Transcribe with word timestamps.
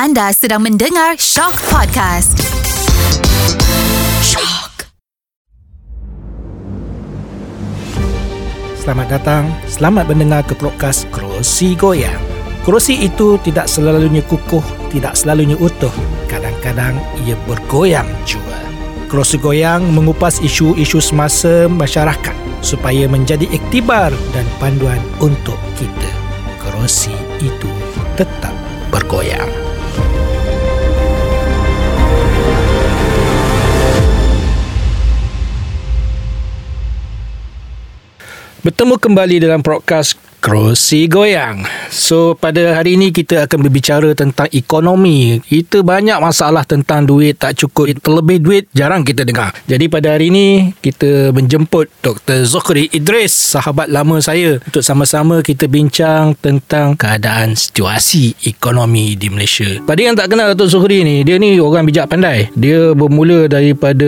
Anda 0.00 0.32
sedang 0.32 0.64
mendengar 0.64 1.20
Shock 1.20 1.60
Podcast. 1.68 2.32
Shock. 4.24 4.88
Selamat 8.80 9.12
datang, 9.12 9.52
selamat 9.68 10.08
mendengar 10.08 10.40
ke 10.48 10.56
podcast 10.56 11.04
Kerusi 11.12 11.76
Goyang. 11.76 12.16
Kerusi 12.64 12.96
itu 12.96 13.36
tidak 13.44 13.68
selalunya 13.68 14.24
kukuh, 14.24 14.64
tidak 14.88 15.20
selalunya 15.20 15.60
utuh. 15.60 15.92
Kadang-kadang 16.32 16.96
ia 17.28 17.36
bergoyang 17.44 18.08
juga. 18.24 18.56
Kerusi 19.12 19.36
Goyang 19.36 19.84
mengupas 19.84 20.40
isu-isu 20.40 20.96
semasa 21.04 21.68
masyarakat 21.68 22.64
supaya 22.64 23.04
menjadi 23.04 23.44
iktibar 23.52 24.08
dan 24.32 24.48
panduan 24.56 25.04
untuk 25.20 25.60
kita. 25.76 26.12
Kerusi 26.56 27.12
itu 27.44 27.68
tetap 28.16 28.56
bergoyang. 28.88 29.59
Bertemu 38.60 39.00
kembali 39.00 39.40
dalam 39.40 39.64
podcast 39.64 40.20
Kerusi 40.44 41.08
Goyang. 41.08 41.64
So 41.88 42.36
pada 42.36 42.76
hari 42.76 42.92
ini 43.00 43.08
kita 43.08 43.48
akan 43.48 43.64
berbicara 43.64 44.12
tentang 44.12 44.52
ekonomi. 44.52 45.40
Kita 45.40 45.80
banyak 45.80 46.20
masalah 46.20 46.68
tentang 46.68 47.08
duit 47.08 47.40
tak 47.40 47.56
cukup. 47.56 47.88
Terlebih 48.04 48.36
duit 48.36 48.64
jarang 48.76 49.00
kita 49.00 49.24
dengar. 49.24 49.56
Jadi 49.64 49.88
pada 49.88 50.12
hari 50.12 50.28
ini 50.28 50.76
kita 50.76 51.32
menjemput 51.32 51.88
Dr. 52.04 52.44
Zuhri 52.44 52.92
Idris, 52.92 53.32
sahabat 53.32 53.88
lama 53.88 54.20
saya 54.20 54.60
untuk 54.60 54.84
sama-sama 54.84 55.40
kita 55.40 55.64
bincang 55.64 56.36
tentang 56.36 57.00
keadaan 57.00 57.56
situasi 57.56 58.36
ekonomi 58.44 59.16
di 59.16 59.32
Malaysia. 59.32 59.80
Pada 59.88 60.04
yang 60.04 60.12
tak 60.12 60.36
kenal 60.36 60.52
Dr. 60.52 60.68
Zuhri 60.68 61.00
ni, 61.00 61.24
dia 61.24 61.40
ni 61.40 61.56
orang 61.56 61.88
bijak 61.88 62.12
pandai. 62.12 62.52
Dia 62.52 62.92
bermula 62.92 63.48
daripada 63.48 64.04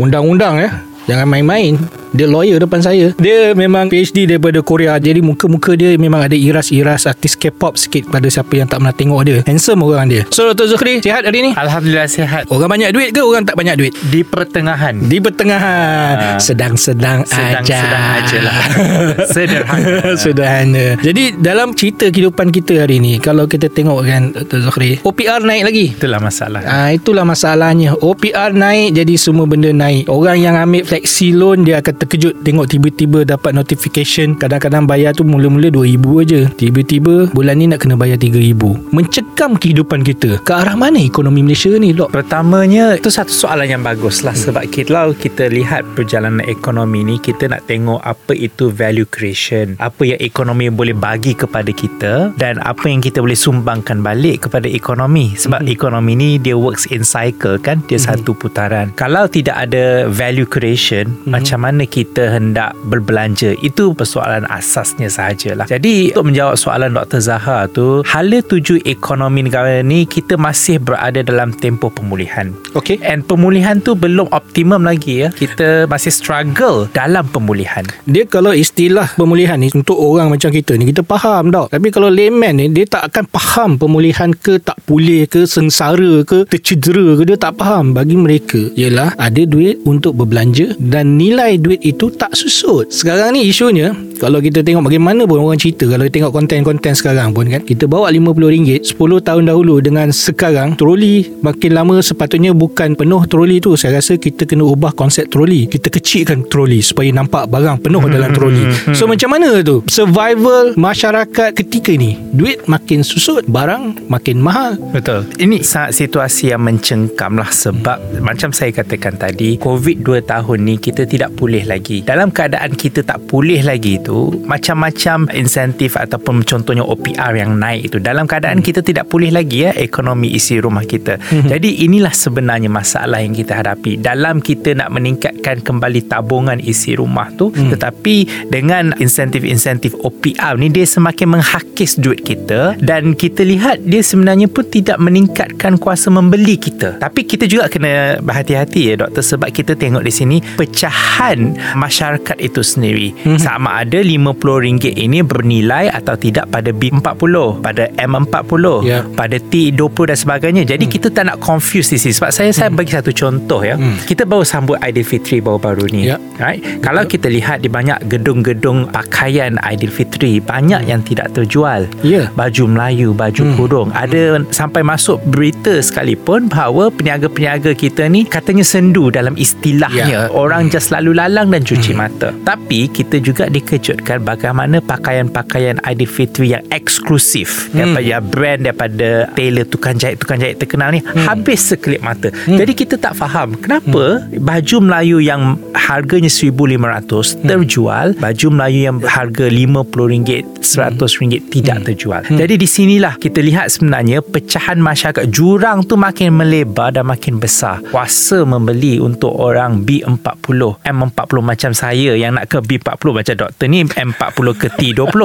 undang-undang 0.00 0.56
ya. 0.56 0.70
Jangan 1.04 1.28
main-main 1.28 2.03
Dia 2.14 2.26
lawyer 2.30 2.62
depan 2.62 2.80
saya 2.80 3.10
Dia 3.18 3.52
memang 3.52 3.90
PhD 3.90 4.30
daripada 4.30 4.62
Korea 4.64 4.96
Jadi 4.96 5.20
muka-muka 5.20 5.74
dia 5.74 5.98
memang 5.98 6.24
ada 6.24 6.32
iras-iras 6.38 7.10
Artis 7.10 7.34
K-pop 7.34 7.74
sikit 7.74 8.08
Pada 8.08 8.30
siapa 8.30 8.54
yang 8.54 8.70
tak 8.70 8.80
pernah 8.80 8.94
tengok 8.94 9.20
dia 9.26 9.38
Handsome 9.44 9.82
orang 9.84 10.08
dia 10.08 10.22
So 10.30 10.48
Dr. 10.54 10.74
Zuhri 10.74 11.02
Sihat 11.02 11.26
hari 11.26 11.44
ni? 11.44 11.50
Alhamdulillah 11.52 12.08
sihat 12.08 12.48
Orang 12.48 12.70
banyak 12.70 12.94
duit 12.94 13.10
ke 13.12 13.20
orang 13.20 13.44
tak 13.44 13.58
banyak 13.58 13.74
duit? 13.76 13.92
Di 14.08 14.22
pertengahan 14.22 14.94
Di 15.04 15.18
pertengahan 15.20 16.38
Sedang-sedang 16.38 17.26
aja 17.28 17.60
Sedang-sedang 17.60 18.04
aja 18.16 18.38
lah 18.40 18.58
Sederhana 19.34 19.96
Sederhana 20.16 20.86
Jadi 21.02 21.36
dalam 21.36 21.76
cerita 21.76 22.08
kehidupan 22.08 22.48
kita 22.54 22.86
hari 22.86 23.02
ni 23.02 23.18
Kalau 23.18 23.44
kita 23.50 23.66
tengok 23.66 24.00
kan 24.06 24.30
Dr. 24.32 24.70
Zuhri 24.70 25.02
OPR 25.02 25.42
naik 25.42 25.62
lagi 25.66 25.86
Itulah 25.98 26.22
masalah 26.22 26.62
Ah 26.64 26.94
itulah 26.94 27.26
masalahnya. 27.26 27.98
OPR 27.98 28.54
naik 28.54 28.94
jadi 28.94 29.14
semua 29.18 29.44
benda 29.44 29.74
naik. 29.74 30.06
Orang 30.06 30.38
yang 30.38 30.54
ambil 30.54 30.86
flexi 30.86 31.34
loan 31.34 31.66
dia 31.66 31.82
akan 31.82 31.94
terkejut 32.04 32.44
tengok 32.44 32.68
tiba-tiba 32.68 33.24
dapat 33.24 33.56
notification 33.56 34.36
kadang-kadang 34.36 34.84
bayar 34.84 35.16
tu 35.16 35.24
mula-mula 35.24 35.72
2000 35.72 36.22
aja. 36.22 36.40
Tiba-tiba 36.52 37.32
bulan 37.32 37.56
ni 37.56 37.72
nak 37.72 37.80
kena 37.80 37.96
bayar 37.96 38.20
3000. 38.20 38.92
Mencekam 38.92 39.56
kehidupan 39.56 40.04
kita. 40.04 40.36
Ke 40.44 40.60
arah 40.60 40.76
mana 40.76 41.00
ekonomi 41.00 41.40
Malaysia 41.40 41.72
ni, 41.80 41.96
Dok? 41.96 42.12
Pertamanya 42.12 42.98
Itu 42.98 43.08
satu 43.08 43.32
soalan 43.32 43.70
yang 43.70 43.82
bagus 43.82 44.20
lah 44.26 44.36
Sebab 44.36 44.68
kalau 44.68 45.14
kita 45.14 45.48
lihat 45.48 45.86
Perjalanan 45.94 46.44
ekonomi 46.44 47.06
ni 47.06 47.16
Kita 47.22 47.46
nak 47.46 47.64
tengok 47.70 48.02
Apa 48.02 48.34
itu 48.34 48.68
value 48.68 49.08
creation 49.08 49.78
Apa 49.78 50.14
yang 50.14 50.20
ekonomi 50.20 50.68
boleh 50.68 50.92
bagi 50.92 51.32
kepada 51.32 51.70
kita 51.70 52.34
Dan 52.34 52.58
apa 52.60 52.84
yang 52.90 53.00
kita 53.00 53.22
boleh 53.22 53.38
sumbangkan 53.38 54.02
balik 54.02 54.50
Kepada 54.50 54.66
ekonomi 54.66 55.32
Sebab 55.38 55.64
mm-hmm. 55.64 55.76
ekonomi 55.76 56.12
ni 56.18 56.30
Dia 56.42 56.58
works 56.58 56.90
in 56.90 57.06
cycle 57.06 57.56
kan 57.56 57.80
Dia 57.86 57.96
mm-hmm. 57.96 58.08
satu 58.20 58.34
putaran 58.34 58.90
Kalau 58.98 59.30
tidak 59.30 59.54
ada 59.54 60.10
Value 60.10 60.48
creation 60.48 61.08
mm-hmm. 61.08 61.30
Macam 61.30 61.58
mana 61.62 61.82
kita 61.94 62.34
hendak 62.34 62.74
Berbelanja 62.90 63.54
Itu 63.62 63.94
persoalan 63.94 64.42
asasnya 64.50 65.06
sahajalah 65.06 65.70
Jadi 65.70 66.10
Untuk 66.10 66.34
menjawab 66.34 66.58
soalan 66.58 66.90
Dr. 66.90 67.22
Zahar 67.22 67.70
tu 67.70 68.02
Hala 68.02 68.42
tuju 68.42 68.82
ekonomi 68.82 69.46
negara 69.46 69.78
ni 69.86 70.02
Kita 70.02 70.34
masih 70.34 70.82
berada 70.82 71.22
dalam 71.22 71.54
tempoh 71.54 71.94
pemulihan 71.94 72.50
Okey. 72.74 72.98
And 73.06 73.22
pemulihan 73.22 73.78
tu 73.78 73.94
belum 73.94 74.34
optimum 74.34 74.82
lagi 74.82 75.22
ya. 75.22 75.28
Kita 75.30 75.86
masih 75.86 76.10
struggle 76.10 76.90
dalam 76.90 77.22
pemulihan. 77.30 77.86
Dia 78.10 78.26
kalau 78.26 78.50
istilah 78.50 79.14
pemulihan 79.14 79.54
ni 79.62 79.70
untuk 79.70 79.94
orang 79.94 80.34
macam 80.34 80.50
kita 80.50 80.74
ni 80.74 80.90
kita 80.90 81.06
faham 81.06 81.54
tau. 81.54 81.70
Tapi 81.70 81.94
kalau 81.94 82.10
layman 82.10 82.58
ni 82.58 82.66
dia 82.74 82.82
tak 82.90 83.14
akan 83.14 83.24
faham 83.30 83.70
pemulihan 83.78 84.34
ke 84.34 84.58
tak 84.58 84.74
pulih 84.90 85.30
ke 85.30 85.46
sengsara 85.46 86.26
ke 86.26 86.42
tercedera 86.50 87.14
ke 87.14 87.22
dia 87.22 87.38
tak 87.38 87.54
faham. 87.54 87.94
Bagi 87.94 88.18
mereka 88.18 88.58
ialah 88.74 89.14
ada 89.22 89.42
duit 89.46 89.78
untuk 89.86 90.18
berbelanja 90.18 90.74
dan 90.82 91.14
nilai 91.14 91.54
duit 91.62 91.73
itu 91.80 92.10
tak 92.14 92.36
susut. 92.36 92.90
Sekarang 92.92 93.34
ni 93.34 93.48
isunya 93.48 93.94
kalau 94.18 94.38
kita 94.38 94.62
tengok 94.62 94.86
bagaimana 94.86 95.26
pun 95.26 95.42
orang 95.42 95.58
cerita 95.58 95.90
kalau 95.90 96.06
tengok 96.06 96.30
konten-konten 96.30 96.94
sekarang 96.94 97.34
pun 97.34 97.50
kan 97.50 97.62
kita 97.62 97.90
bawa 97.90 98.08
RM50 98.14 98.86
10 98.94 99.26
tahun 99.26 99.42
dahulu 99.50 99.82
dengan 99.82 100.08
sekarang 100.14 100.78
troli 100.78 101.26
makin 101.42 101.74
lama 101.74 101.98
sepatutnya 101.98 102.54
bukan 102.54 102.94
penuh 102.94 103.22
troli 103.26 103.58
tu. 103.58 103.74
Saya 103.74 103.98
rasa 103.98 104.14
kita 104.16 104.46
kena 104.46 104.64
ubah 104.64 104.94
konsep 104.94 105.26
troli. 105.28 105.66
Kita 105.66 105.90
kecilkan 105.90 106.46
troli 106.46 106.78
supaya 106.80 107.10
nampak 107.10 107.50
barang 107.50 107.82
penuh 107.82 108.02
dalam 108.06 108.30
troli. 108.30 108.64
so 108.96 109.10
macam 109.10 109.34
mana 109.34 109.60
tu? 109.60 109.82
Survival 109.90 110.78
masyarakat 110.78 111.50
ketika 111.54 111.92
ni 111.94 112.16
duit 112.32 112.64
makin 112.70 113.02
susut 113.02 113.44
barang 113.46 114.08
makin 114.08 114.38
mahal. 114.40 114.78
Betul. 114.94 115.26
Ini 115.38 115.60
sangat 115.60 115.98
situasi 115.98 116.54
yang 116.54 116.62
mencengkam 116.62 117.36
lah 117.38 117.50
sebab 117.50 118.22
macam 118.22 118.50
saya 118.54 118.70
katakan 118.72 119.18
tadi 119.18 119.56
COVID 119.58 120.02
2 120.02 120.24
tahun 120.24 120.58
ni 120.64 120.74
kita 120.78 121.06
tidak 121.08 121.34
pulih 121.64 121.80
lagi. 121.80 122.04
Dalam 122.04 122.28
keadaan 122.28 122.72
kita 122.76 123.00
tak 123.00 123.24
pulih 123.24 123.64
lagi 123.64 123.96
tu 124.04 124.28
macam-macam 124.44 125.32
insentif 125.32 125.96
ataupun 125.96 126.44
contohnya 126.44 126.84
OPR 126.84 127.32
yang 127.40 127.56
naik 127.56 127.88
itu 127.88 127.96
dalam 127.96 128.28
keadaan 128.28 128.60
kita 128.60 128.84
tidak 128.84 129.08
pulih 129.08 129.32
lagi 129.32 129.64
ya 129.64 129.72
ekonomi 129.72 130.28
isi 130.36 130.60
rumah 130.60 130.84
kita. 130.84 131.16
Jadi 131.32 131.88
inilah 131.88 132.12
sebenarnya 132.12 132.68
masalah 132.68 133.24
yang 133.24 133.32
kita 133.32 133.64
hadapi 133.64 133.96
dalam 133.96 134.44
kita 134.44 134.76
nak 134.76 134.92
meningkatkan 134.92 135.64
kembali 135.64 136.04
tabungan 136.04 136.60
isi 136.60 136.92
rumah 137.00 137.32
tu 137.32 137.46
Hmm. 137.54 137.70
tetapi 137.70 138.48
dengan 138.50 138.92
insentif-insentif 138.98 139.94
OPR 140.02 140.58
ni 140.58 140.68
dia 140.74 140.82
semakin 140.82 141.38
menghakis 141.38 141.96
duit 142.02 142.26
kita 142.26 142.74
dan 142.82 143.14
kita 143.14 143.46
lihat 143.46 143.80
dia 143.86 144.02
sebenarnya 144.02 144.50
pun 144.50 144.66
tidak 144.66 144.98
meningkatkan 144.98 145.78
kuasa 145.78 146.10
membeli 146.10 146.58
kita. 146.58 146.98
Tapi 146.98 147.22
kita 147.22 147.46
juga 147.46 147.70
kena 147.70 148.18
berhati-hati 148.18 148.80
ya 148.90 148.94
doktor 149.06 149.22
sebab 149.22 149.54
kita 149.54 149.78
tengok 149.78 150.02
di 150.02 150.12
sini 150.12 150.36
pecahan 150.58 151.53
masyarakat 151.74 152.36
itu 152.38 152.60
sendiri. 152.60 153.12
Hmm. 153.24 153.38
Sama 153.38 153.82
ada 153.82 154.00
RM50 154.00 154.94
ini 154.94 155.20
bernilai 155.20 155.90
atau 155.90 156.14
tidak 156.14 156.50
pada 156.50 156.70
B40, 156.70 157.34
pada 157.60 157.84
M40, 157.96 158.64
Ya. 158.84 159.02
pada 159.14 159.36
T20 159.38 160.04
dan 160.08 160.18
sebagainya. 160.18 160.62
Jadi 160.64 160.84
kita 160.86 161.08
tak 161.08 161.28
nak 161.28 161.38
confuse 161.40 161.90
di 161.90 161.98
sini 161.98 162.12
sebab 162.12 162.30
saya 162.30 162.50
saya 162.50 162.68
bagi 162.70 162.92
satu 162.92 163.10
contoh 163.10 163.60
ya. 163.60 163.76
Kita 164.04 164.24
baru 164.24 164.42
sambut 164.42 164.78
Aidilfitri 164.80 165.40
baru-baru 165.40 165.88
ni. 165.90 166.08
Ya. 166.08 166.16
Right? 166.36 166.60
Kalau 166.80 167.04
kita 167.04 167.28
lihat 167.28 167.62
di 167.62 167.68
banyak 167.68 168.08
gedung-gedung 168.08 168.90
pakaian 168.90 169.56
Aidilfitri 169.62 170.38
banyak 170.38 170.86
yang 170.86 171.00
tidak 171.02 171.32
terjual. 171.32 171.86
Ya. 172.02 172.28
Baju 172.32 172.64
Melayu, 172.66 173.10
baju 173.12 173.42
Hmm. 173.44 173.56
kurung. 173.56 173.88
Ada 173.92 174.40
sampai 174.50 174.80
masuk 174.80 175.20
berita 175.28 175.78
sekalipun 175.78 176.48
bahawa 176.48 176.88
peniaga-peniaga 176.88 177.74
kita 177.74 178.08
ni 178.08 178.24
katanya 178.24 178.64
sendu 178.64 179.12
dalam 179.12 179.36
istilahnya. 179.36 180.06
Ya. 180.08 180.22
Orang 180.30 180.68
just 180.68 180.88
lalu 180.90 181.12
lalang 181.12 181.43
dan 181.50 181.62
cuci 181.62 181.92
mata. 181.92 182.30
Tapi 182.44 182.88
kita 182.88 183.18
juga 183.18 183.48
dikejutkan 183.48 184.22
bagaimana 184.22 184.80
pakaian-pakaian 184.80 185.80
Aidilfitri 185.82 186.52
yang 186.52 186.64
eksklusif 186.68 187.68
Hmm. 187.70 187.94
daripada 187.96 188.16
brand 188.20 188.60
daripada 188.62 189.08
tailor 189.32 189.66
tukang 189.66 189.96
jahit 189.96 190.16
tukang 190.18 190.38
jahit 190.38 190.56
terkenal 190.56 190.92
ni 190.92 191.00
Hmm. 191.00 191.26
habis 191.26 191.60
sekelip 191.64 192.00
mata. 192.00 192.28
Jadi 192.46 192.72
kita 192.72 192.96
tak 192.96 193.14
faham 193.14 193.54
kenapa 193.56 194.24
baju 194.30 194.76
Melayu 194.80 195.18
yang 195.18 195.56
harganya 195.74 196.28
RM1,500 196.28 197.34
Hmm. 197.34 197.48
terjual, 197.48 198.06
baju 198.16 198.46
Melayu 198.50 198.80
yang 198.88 198.96
harga 199.02 199.46
RM50, 199.50 200.44
RM100 200.60 201.40
tidak 201.50 201.76
Hmm. 201.80 201.86
terjual. 201.86 202.22
Jadi 202.24 202.54
di 202.56 202.66
sinilah 202.66 203.14
kita 203.16 203.40
lihat 203.40 203.68
sebenarnya 203.70 204.24
pecahan 204.24 204.80
masyarakat 204.80 205.28
jurang 205.28 205.84
tu 205.84 205.96
makin 205.96 206.32
melebar 206.34 206.90
dan 206.90 207.06
makin 207.06 207.36
besar. 207.38 207.80
Kuasa 207.90 208.44
membeli 208.44 208.98
untuk 208.98 209.32
orang 209.34 209.84
B40, 209.84 210.78
M40 210.80 210.80
M40 210.84 211.33
macam 211.40 211.70
saya 211.72 212.12
yang 212.14 212.36
nak 212.36 212.50
ke 212.52 212.58
B40 212.60 213.10
macam 213.10 213.34
doktor 213.34 213.66
ni 213.66 213.82
M40 213.82 214.46
ke 214.58 214.66
T20 214.78 215.20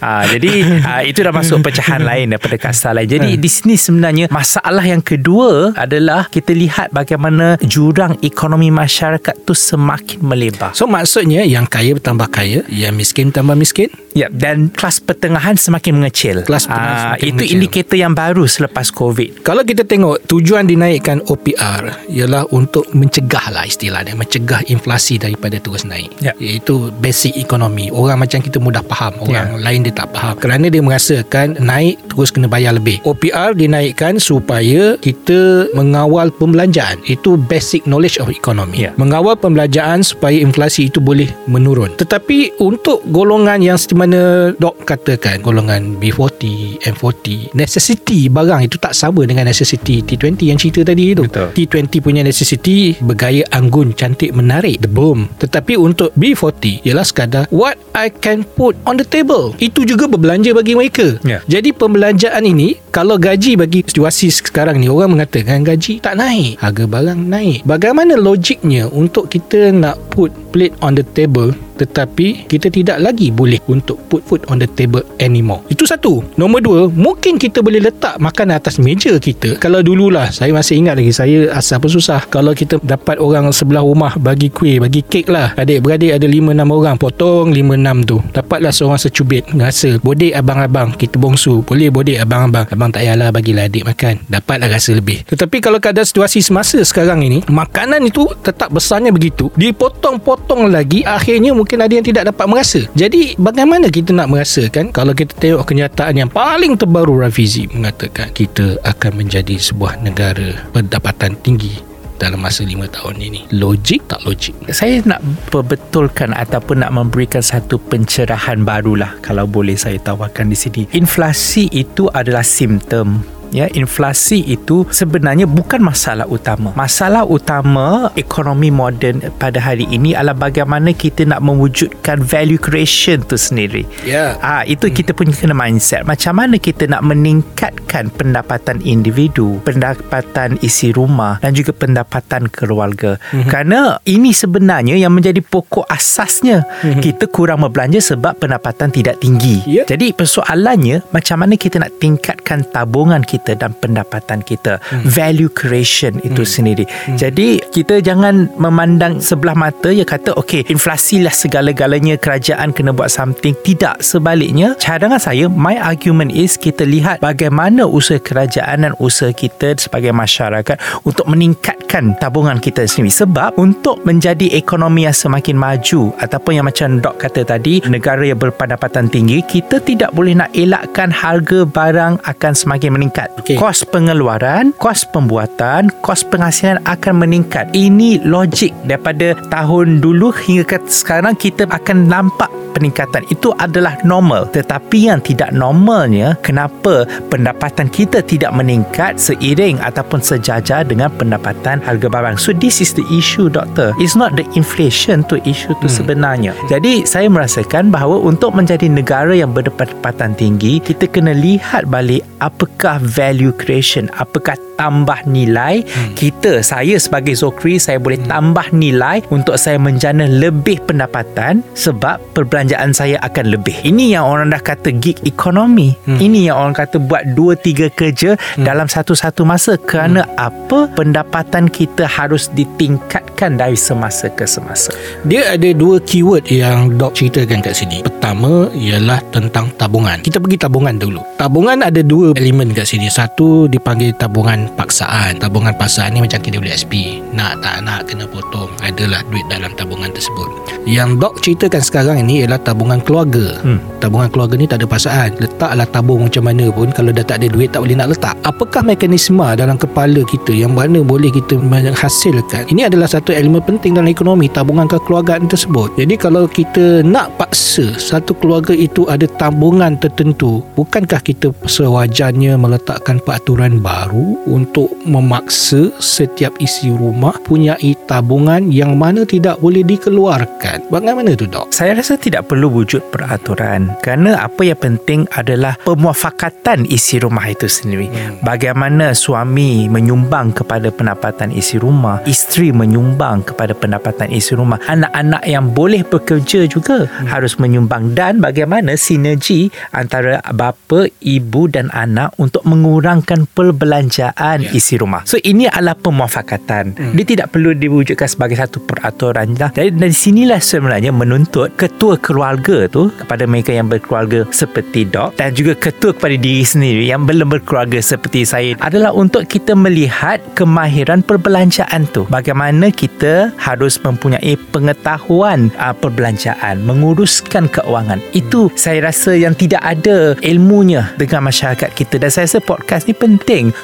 ha, 0.00 0.24
jadi 0.32 0.52
ha, 0.84 0.92
itu 1.04 1.20
dah 1.20 1.32
masuk 1.34 1.64
pecahan 1.64 2.00
lain 2.00 2.32
daripada 2.32 2.56
kasar 2.56 2.94
lain 2.96 3.08
jadi 3.10 3.28
di 3.36 3.50
sini 3.50 3.74
sebenarnya 3.74 4.30
masalah 4.30 4.84
yang 4.84 5.02
kedua 5.02 5.74
adalah 5.74 6.30
kita 6.30 6.54
lihat 6.54 6.94
bagaimana 6.94 7.58
jurang 7.64 8.16
ekonomi 8.22 8.70
masyarakat 8.70 9.34
tu 9.44 9.52
semakin 9.52 10.22
melebar 10.22 10.72
So 10.72 10.86
maksudnya 10.86 11.42
yang 11.42 11.66
kaya 11.66 11.96
bertambah 11.96 12.30
kaya, 12.30 12.62
yang 12.70 12.94
miskin 12.94 13.34
bertambah 13.34 13.56
miskin. 13.56 13.88
Ya, 14.10 14.26
dan 14.26 14.74
kelas 14.74 14.98
pertengahan 15.06 15.54
semakin 15.54 16.02
mengecil. 16.02 16.42
Kelas 16.42 16.66
pertengahan 16.66 16.94
Ah, 16.94 17.02
semakin 17.14 17.26
itu 17.30 17.34
mengecil. 17.38 17.54
indikator 17.56 17.96
yang 17.96 18.12
baru 18.12 18.44
selepas 18.44 18.86
COVID. 18.90 19.46
Kalau 19.46 19.62
kita 19.62 19.86
tengok 19.86 20.26
tujuan 20.26 20.66
dinaikkan 20.66 21.22
OPR 21.30 22.10
ialah 22.10 22.42
untuk 22.50 22.90
mencegah 22.90 23.54
lah 23.54 23.64
istilahnya, 23.64 24.18
mencegah 24.18 24.66
inflasi 24.66 25.16
daripada 25.16 25.49
terus 25.58 25.82
naik. 25.82 26.12
Ya. 26.22 26.36
Iaitu 26.38 26.94
basic 27.02 27.34
ekonomi. 27.34 27.90
Orang 27.90 28.22
macam 28.22 28.38
kita 28.38 28.62
mudah 28.62 28.84
faham, 28.86 29.16
orang 29.24 29.56
Ya. 29.56 29.64
lain 29.64 29.80
dia 29.82 29.94
tak 29.94 30.12
faham. 30.14 30.36
Kerana 30.38 30.70
dia 30.70 30.82
merasakan 30.84 31.58
naik 31.58 31.98
terus 32.12 32.30
kena 32.30 32.46
bayar 32.46 32.76
lebih. 32.76 33.00
OPR 33.02 33.56
dinaikkan 33.56 34.20
supaya 34.20 34.94
kita 35.00 35.66
mengawal 35.74 36.30
pembelanjaan. 36.30 37.00
Itu 37.08 37.40
basic 37.40 37.88
knowledge 37.88 38.20
of 38.20 38.30
economy. 38.30 38.86
Ya. 38.86 38.90
Mengawal 39.00 39.34
pembelanjaan 39.34 40.04
supaya 40.04 40.36
inflasi 40.38 40.92
itu 40.92 41.00
boleh 41.00 41.26
menurun. 41.48 41.96
Tetapi 41.96 42.60
untuk 42.60 43.02
golongan 43.08 43.64
yang 43.64 43.80
seperti 43.80 43.96
mana 43.96 44.20
Dok 44.54 44.84
katakan, 44.86 45.40
golongan 45.42 45.96
B40, 45.98 46.78
M40, 46.84 47.50
necessity 47.56 48.28
barang 48.28 48.66
itu 48.66 48.76
tak 48.76 48.92
sama 48.92 49.24
dengan 49.24 49.48
necessity 49.48 50.04
T20 50.04 50.52
yang 50.52 50.58
cerita 50.60 50.84
tadi 50.84 51.16
itu. 51.16 51.24
Betul. 51.24 51.48
T20 51.56 51.94
punya 52.02 52.22
necessity 52.22 52.94
bergaya 53.00 53.42
anggun, 53.50 53.96
cantik, 53.96 54.34
menarik, 54.36 54.82
the 54.82 54.90
boom. 54.90 55.26
Tetapi 55.40 55.80
untuk 55.80 56.12
B40 56.14 56.84
ialah 56.84 57.06
sekadar 57.06 57.44
what 57.48 57.80
I 57.96 58.12
can 58.12 58.44
put 58.44 58.76
on 58.84 59.00
the 59.00 59.06
table. 59.08 59.56
Itu 59.56 59.88
juga 59.88 60.04
berbelanja 60.06 60.52
bagi 60.52 60.76
mereka. 60.76 61.16
Ya. 61.24 61.40
Jadi 61.48 61.72
pembelanjaan 61.72 62.44
ini 62.44 62.76
kalau 62.92 63.16
gaji 63.16 63.56
bagi 63.56 63.80
situasi 63.80 64.28
sekarang 64.28 64.78
ni 64.78 64.92
orang 64.92 65.16
mengatakan 65.16 65.64
gaji 65.64 65.98
tak 66.04 66.20
naik, 66.20 66.60
harga 66.60 66.84
barang 66.84 67.20
naik. 67.24 67.64
Bagaimana 67.64 68.20
logiknya 68.20 68.86
untuk 68.92 69.32
kita 69.32 69.72
nak 69.72 69.96
put 70.12 70.28
plate 70.50 70.74
on 70.82 70.98
the 70.98 71.06
table 71.14 71.54
tetapi 71.80 72.44
kita 72.44 72.68
tidak 72.68 73.00
lagi 73.00 73.32
boleh 73.32 73.56
untuk 73.72 73.96
put 74.12 74.20
food 74.28 74.44
on 74.52 74.60
the 74.60 74.68
table 74.68 75.00
anymore. 75.16 75.64
Itu 75.72 75.88
satu. 75.88 76.20
Nombor 76.36 76.60
dua, 76.60 76.80
mungkin 76.92 77.40
kita 77.40 77.64
boleh 77.64 77.80
letak 77.80 78.20
makan 78.20 78.52
atas 78.52 78.76
meja 78.76 79.16
kita. 79.16 79.56
Kalau 79.56 79.80
dululah, 79.80 80.28
saya 80.28 80.52
masih 80.52 80.76
ingat 80.76 81.00
lagi, 81.00 81.12
saya 81.16 81.48
asal 81.56 81.80
pun 81.80 81.88
susah. 81.88 82.28
Kalau 82.28 82.52
kita 82.52 82.76
dapat 82.84 83.16
orang 83.16 83.48
sebelah 83.48 83.80
rumah 83.80 84.12
bagi 84.20 84.52
kuih, 84.52 84.76
bagi 84.76 85.00
kek 85.00 85.32
lah. 85.32 85.56
Adik-beradik 85.56 86.20
ada 86.20 86.28
lima 86.28 86.52
enam 86.52 86.68
orang, 86.68 87.00
potong 87.00 87.48
lima 87.48 87.80
enam 87.80 88.04
tu. 88.04 88.20
Dapatlah 88.36 88.76
seorang 88.76 89.00
secubit. 89.00 89.48
Rasa, 89.56 89.96
bodek 90.04 90.36
abang-abang, 90.36 90.92
kita 90.92 91.16
bongsu. 91.16 91.64
Boleh 91.64 91.88
bodek 91.88 92.20
abang-abang. 92.20 92.68
Abang 92.68 92.92
tak 92.92 93.08
payahlah 93.08 93.32
bagilah 93.32 93.72
adik 93.72 93.88
makan. 93.88 94.20
Dapatlah 94.28 94.68
rasa 94.68 94.92
lebih. 94.92 95.24
Tetapi 95.24 95.64
kalau 95.64 95.80
keadaan 95.80 96.04
situasi 96.04 96.44
semasa 96.44 96.76
sekarang 96.84 97.24
ini, 97.24 97.40
makanan 97.48 98.04
itu 98.04 98.28
tetap 98.44 98.68
besarnya 98.68 99.08
begitu. 99.08 99.48
Dipotong-potong 99.56 100.39
lagi, 100.70 101.06
akhirnya 101.06 101.54
mungkin 101.54 101.80
ada 101.80 101.92
yang 101.92 102.06
tidak 102.06 102.34
dapat 102.34 102.46
merasa. 102.50 102.80
Jadi, 102.92 103.38
bagaimana 103.38 103.88
kita 103.88 104.10
nak 104.10 104.28
merasakan 104.30 104.90
kalau 104.90 105.14
kita 105.14 105.32
tengok 105.38 105.64
kenyataan 105.66 106.14
yang 106.26 106.30
paling 106.30 106.74
terbaru 106.74 107.22
Rafizi 107.22 107.70
mengatakan 107.70 108.34
kita 108.34 108.78
akan 108.82 109.12
menjadi 109.20 109.56
sebuah 109.56 110.02
negara 110.02 110.66
pendapatan 110.74 111.38
tinggi 111.40 111.90
dalam 112.20 112.44
masa 112.44 112.68
lima 112.68 112.84
tahun 112.84 113.16
ini. 113.16 113.40
Logik 113.56 114.04
tak 114.04 114.20
logik? 114.28 114.52
Saya 114.68 115.00
nak 115.08 115.24
perbetulkan 115.48 116.36
ataupun 116.36 116.84
nak 116.84 116.92
memberikan 116.92 117.40
satu 117.40 117.80
pencerahan 117.80 118.60
barulah 118.60 119.16
kalau 119.24 119.48
boleh 119.48 119.74
saya 119.80 119.96
tawarkan 119.96 120.52
di 120.52 120.56
sini. 120.60 120.82
Inflasi 120.92 121.72
itu 121.72 122.12
adalah 122.12 122.44
simptom 122.44 123.39
Ya, 123.50 123.66
inflasi 123.74 124.46
itu 124.46 124.86
sebenarnya 124.94 125.46
bukan 125.46 125.82
masalah 125.82 126.26
utama. 126.30 126.70
Masalah 126.78 127.26
utama 127.26 128.14
ekonomi 128.14 128.70
moden 128.70 129.18
pada 129.42 129.58
hari 129.58 129.90
ini 129.90 130.14
adalah 130.14 130.50
bagaimana 130.50 130.94
kita 130.94 131.26
nak 131.26 131.42
mewujudkan 131.42 132.22
value 132.22 132.62
creation 132.62 133.22
tu 133.26 133.34
sendiri. 133.34 133.82
Ya. 134.06 134.38
Ah, 134.38 134.62
itu 134.62 134.86
kita 134.86 135.10
punya 135.10 135.34
kena 135.34 135.56
mindset. 135.56 136.06
Macam 136.06 136.38
mana 136.38 136.62
kita 136.62 136.86
nak 136.86 137.02
meningkatkan 137.02 138.12
pendapatan 138.14 138.78
individu, 138.86 139.58
pendapatan 139.66 140.60
isi 140.62 140.94
rumah 140.94 141.42
dan 141.42 141.56
juga 141.56 141.74
pendapatan 141.74 142.46
keluarga. 142.46 143.18
Mm-hmm. 143.18 143.48
Kerana 143.50 143.98
ini 144.06 144.30
sebenarnya 144.30 144.94
yang 144.94 145.10
menjadi 145.10 145.42
pokok 145.42 145.90
asasnya. 145.90 146.62
Mm-hmm. 146.86 147.02
Kita 147.02 147.24
kurang 147.26 147.66
berbelanja 147.66 147.98
sebab 148.14 148.38
pendapatan 148.38 148.94
tidak 148.94 149.18
tinggi. 149.18 149.64
Ya. 149.66 149.82
Jadi 149.88 150.14
persoalannya 150.14 151.02
macam 151.10 151.36
mana 151.42 151.58
kita 151.58 151.82
nak 151.82 151.98
tingkatkan 151.98 152.62
tabungan 152.70 153.24
kita 153.24 153.39
dan 153.44 153.72
pendapatan 153.76 154.44
kita. 154.44 154.82
Mm. 154.92 155.02
Value 155.08 155.52
creation 155.52 156.12
itu 156.20 156.42
sendiri. 156.44 156.84
Jadi 157.16 157.60
kita 157.72 158.02
jangan 158.04 158.50
memandang 158.60 159.18
sebelah 159.22 159.56
mata 159.56 159.88
ya 159.92 160.04
kata 160.04 160.36
okey 160.40 160.68
inflasi 160.68 161.24
lah 161.24 161.32
segala-galanya 161.32 162.20
kerajaan 162.20 162.74
kena 162.74 162.92
buat 162.92 163.08
something. 163.08 163.56
Tidak 163.60 164.02
sebaliknya 164.04 164.76
cadangan 164.76 165.20
saya 165.20 165.46
my 165.46 165.78
argument 165.78 166.34
is 166.34 166.58
kita 166.60 166.84
lihat 166.84 167.22
bagaimana 167.22 167.86
usaha 167.86 168.18
kerajaan 168.18 168.84
dan 168.84 168.92
usaha 168.98 169.30
kita 169.30 169.78
sebagai 169.78 170.10
masyarakat 170.10 170.76
untuk 171.06 171.26
meningkatkan 171.30 172.16
tabungan 172.18 172.58
kita 172.58 172.84
sendiri 172.84 173.12
sebab 173.12 173.56
untuk 173.56 174.02
menjadi 174.02 174.52
ekonomi 174.58 175.06
yang 175.06 175.14
semakin 175.16 175.54
maju 175.54 176.10
ataupun 176.18 176.52
yang 176.58 176.66
macam 176.66 176.98
Dok 176.98 177.16
kata 177.22 177.46
tadi 177.46 177.80
negara 177.86 178.22
yang 178.26 178.40
berpendapatan 178.40 179.06
tinggi 179.08 179.40
kita 179.46 179.78
tidak 179.80 180.10
boleh 180.12 180.34
nak 180.34 180.50
elakkan 180.52 181.08
harga 181.08 181.64
barang 181.64 182.20
akan 182.26 182.52
semakin 182.52 182.90
meningkat 182.92 183.29
Okey. 183.38 183.54
kos 183.54 183.86
pengeluaran 183.86 184.74
kos 184.80 185.06
pembuatan 185.14 185.92
kos 186.02 186.26
penghasilan 186.26 186.82
akan 186.88 187.22
meningkat. 187.22 187.70
Ini 187.70 188.24
logik 188.26 188.74
daripada 188.86 189.38
tahun 189.52 190.02
dulu 190.02 190.34
hingga 190.34 190.66
ke 190.66 190.78
sekarang 190.90 191.38
kita 191.38 191.68
akan 191.70 192.10
nampak 192.10 192.50
peningkatan. 192.74 193.26
Itu 193.28 193.52
adalah 193.58 193.98
normal. 194.06 194.48
Tetapi 194.50 195.10
yang 195.10 195.20
tidak 195.20 195.50
normalnya 195.52 196.38
kenapa 196.40 197.04
pendapatan 197.28 197.90
kita 197.90 198.22
tidak 198.24 198.54
meningkat 198.54 199.18
seiring 199.18 199.82
ataupun 199.82 200.22
sejajar 200.22 200.86
dengan 200.86 201.10
pendapatan 201.12 201.82
harga 201.82 202.08
barang? 202.08 202.38
So 202.40 202.54
this 202.54 202.80
is 202.80 202.94
the 202.96 203.04
issue 203.10 203.50
doctor 203.50 203.92
it's 203.98 204.14
not 204.16 204.34
the 204.38 204.46
inflation 204.56 205.26
tu 205.26 205.38
issue 205.46 205.74
tu 205.82 205.86
hmm. 205.90 205.96
sebenarnya. 206.00 206.52
Jadi 206.70 207.04
saya 207.04 207.26
merasakan 207.26 207.90
bahawa 207.92 208.18
untuk 208.22 208.54
menjadi 208.54 208.86
negara 208.86 209.34
yang 209.34 209.52
berpendapatan 209.52 210.38
tinggi 210.38 210.78
kita 210.80 211.10
kena 211.10 211.34
lihat 211.36 211.90
balik 211.90 212.22
apakah 212.40 212.98
value 213.02 213.19
creation? 213.52 214.08
Apakah 214.16 214.56
tambah 214.80 215.28
nilai 215.28 215.84
hmm. 215.84 216.16
kita 216.16 216.64
saya 216.64 216.96
sebagai 216.96 217.36
Zokri 217.36 217.76
saya 217.76 218.00
boleh 218.00 218.16
hmm. 218.24 218.32
tambah 218.32 218.66
nilai 218.72 219.20
untuk 219.28 219.60
saya 219.60 219.76
menjana 219.76 220.24
lebih 220.24 220.80
pendapatan 220.88 221.60
sebab 221.76 222.16
perbelanjaan 222.32 222.96
saya 222.96 223.20
akan 223.20 223.52
lebih 223.52 223.76
ini 223.84 224.16
yang 224.16 224.24
orang 224.24 224.48
dah 224.48 224.64
kata 224.64 224.88
gig 224.96 225.20
economy 225.28 225.92
hmm. 226.08 226.16
ini 226.16 226.48
yang 226.48 226.56
orang 226.56 226.72
kata 226.72 226.96
buat 226.96 227.28
2 227.36 227.60
3 227.60 227.92
kerja 227.92 228.40
hmm. 228.40 228.64
dalam 228.64 228.88
satu-satu 228.88 229.44
masa 229.44 229.76
kerana 229.76 230.24
hmm. 230.24 230.48
apa 230.48 230.88
pendapatan 230.96 231.68
kita 231.68 232.08
harus 232.08 232.48
ditingkatkan 232.56 233.60
dari 233.60 233.76
semasa 233.76 234.32
ke 234.32 234.48
semasa 234.48 234.96
Dia 235.28 235.52
ada 235.52 235.68
dua 235.76 236.00
keyword 236.00 236.48
yang 236.48 236.96
Doc 236.96 237.18
ceritakan 237.18 237.60
kat 237.60 237.74
sini. 237.76 238.00
Pertama 238.00 238.70
ialah 238.72 239.20
tentang 239.34 239.68
tabungan. 239.76 240.22
Kita 240.22 240.40
pergi 240.40 240.56
tabungan 240.56 240.96
dulu. 240.96 241.20
Tabungan 241.36 241.84
ada 241.84 242.00
dua 242.00 242.32
elemen 242.38 242.72
kat 242.72 242.88
sini. 242.88 243.10
Satu 243.10 243.66
dipanggil 243.66 244.14
tabungan 244.16 244.69
paksaan. 244.74 245.38
Tabungan 245.38 245.74
paksaan 245.74 246.14
ni 246.14 246.20
macam 246.22 246.38
KWSP. 246.42 247.22
Nak 247.34 247.62
tak 247.62 247.82
nak 247.86 248.06
kena 248.06 248.26
potong. 248.26 248.70
Adalah 248.82 249.22
duit 249.30 249.46
dalam 249.50 249.70
tabungan 249.74 250.10
tersebut. 250.10 250.48
Yang 250.88 251.10
Doc 251.20 251.34
ceritakan 251.44 251.82
sekarang 251.82 252.16
ini 252.24 252.44
ialah 252.44 252.60
tabungan 252.62 253.00
keluarga. 253.02 253.58
Hmm. 253.62 253.78
Tabungan 254.00 254.28
keluarga 254.32 254.54
ni 254.56 254.66
tak 254.66 254.82
ada 254.82 254.86
paksaan. 254.88 255.36
Letaklah 255.38 255.86
tabung 255.88 256.26
macam 256.26 256.42
mana 256.46 256.66
pun 256.72 256.88
kalau 256.94 257.10
dah 257.12 257.24
tak 257.24 257.44
ada 257.44 257.46
duit 257.52 257.68
tak 257.70 257.84
boleh 257.84 257.96
nak 257.98 258.10
letak. 258.14 258.34
Apakah 258.42 258.82
mekanisme 258.82 259.44
dalam 259.56 259.76
kepala 259.76 260.20
kita 260.26 260.52
yang 260.52 260.72
mana 260.72 261.04
boleh 261.04 261.28
kita 261.30 261.60
menghasilkan? 261.60 262.70
Ini 262.70 262.88
adalah 262.88 263.06
satu 263.10 263.30
elemen 263.30 263.62
penting 263.62 263.94
dalam 263.96 264.08
ekonomi 264.08 264.48
tabungan 264.48 264.88
kekeluargaan 264.88 265.46
tersebut. 265.46 265.94
Jadi 266.00 266.14
kalau 266.16 266.48
kita 266.48 267.04
nak 267.04 267.36
paksa 267.36 267.92
satu 267.96 268.32
keluarga 268.36 268.72
itu 268.72 269.06
ada 269.06 269.28
tabungan 269.38 269.94
tertentu, 270.00 270.64
bukankah 270.74 271.20
kita 271.20 271.52
sewajarnya 271.68 272.56
meletakkan 272.56 273.20
peraturan 273.22 273.78
baru 273.78 274.40
untuk 274.60 274.92
memaksa 275.08 275.88
setiap 275.96 276.52
isi 276.60 276.92
rumah 276.92 277.32
punyai 277.40 277.96
tabungan 278.04 278.68
yang 278.68 279.00
mana 279.00 279.24
tidak 279.24 279.56
boleh 279.56 279.80
dikeluarkan. 279.80 280.92
Bagaimana 280.92 281.32
tu 281.32 281.48
dok? 281.48 281.72
Saya 281.72 281.96
rasa 281.96 282.20
tidak 282.20 282.52
perlu 282.52 282.68
wujud 282.68 283.00
peraturan 283.08 283.96
kerana 284.04 284.44
apa 284.44 284.60
yang 284.68 284.76
penting 284.76 285.24
adalah 285.32 285.80
pemuafakatan 285.80 286.84
isi 286.84 287.16
rumah 287.16 287.48
itu 287.48 287.64
sendiri. 287.64 288.12
Hmm. 288.12 288.44
Bagaimana 288.44 289.16
suami 289.16 289.88
menyumbang 289.88 290.52
kepada 290.52 290.92
pendapatan 290.92 291.56
isi 291.56 291.80
rumah, 291.80 292.20
isteri 292.28 292.68
menyumbang 292.68 293.48
kepada 293.48 293.72
pendapatan 293.72 294.28
isi 294.28 294.52
rumah, 294.52 294.76
anak-anak 294.84 295.40
yang 295.48 295.72
boleh 295.72 296.04
bekerja 296.04 296.68
juga 296.68 297.08
hmm. 297.08 297.32
harus 297.32 297.56
menyumbang 297.56 298.12
dan 298.12 298.44
bagaimana 298.44 298.98
sinergi 298.98 299.72
antara 299.96 300.44
bapa, 300.52 301.08
ibu 301.22 301.70
dan 301.70 301.88
anak 301.94 302.34
untuk 302.36 302.66
mengurangkan 302.66 303.46
perbelanjaan 303.54 304.49
yeah. 304.58 304.74
isi 304.74 304.98
rumah. 304.98 305.22
So 305.22 305.38
ini 305.38 305.70
adalah 305.70 305.94
pemuafakatan. 305.94 306.98
Hmm. 306.98 307.14
Dia 307.14 307.24
tidak 307.24 307.54
perlu 307.54 307.78
diwujudkan 307.78 308.26
sebagai 308.26 308.58
satu 308.58 308.82
peraturan 308.82 309.54
lah. 309.54 309.70
Jadi 309.70 309.94
dari 309.94 310.16
sinilah 310.16 310.58
sebenarnya 310.58 311.14
menuntut 311.14 311.78
ketua 311.78 312.18
keluarga 312.18 312.90
tu 312.90 313.14
kepada 313.14 313.46
mereka 313.46 313.70
yang 313.70 313.86
berkeluarga 313.86 314.48
seperti 314.50 315.06
Dok 315.06 315.38
dan 315.38 315.54
juga 315.54 315.78
ketua 315.78 316.10
kepada 316.16 316.34
diri 316.34 316.64
sendiri 316.66 317.06
yang 317.06 317.28
belum 317.28 317.52
berkeluarga 317.52 318.02
seperti 318.02 318.42
saya 318.42 318.74
adalah 318.80 319.14
untuk 319.14 319.46
kita 319.46 319.76
melihat 319.76 320.42
kemahiran 320.58 321.20
perbelanjaan 321.22 322.08
tu. 322.10 322.24
Bagaimana 322.32 322.88
kita 322.90 323.52
harus 323.60 324.00
mempunyai 324.00 324.56
pengetahuan 324.72 325.68
uh, 325.76 325.94
perbelanjaan, 325.94 326.80
menguruskan 326.82 327.68
keuangan. 327.68 328.18
Itu 328.32 328.72
saya 328.74 329.12
rasa 329.12 329.36
yang 329.36 329.52
tidak 329.52 329.84
ada 329.84 330.34
ilmunya 330.40 331.12
dengan 331.20 331.46
masyarakat 331.46 331.90
kita 331.92 332.16
dan 332.16 332.30
saya 332.32 332.48
rasa 332.48 332.60
podcast 332.64 333.04
ni 333.06 333.14
penting. 333.14 333.74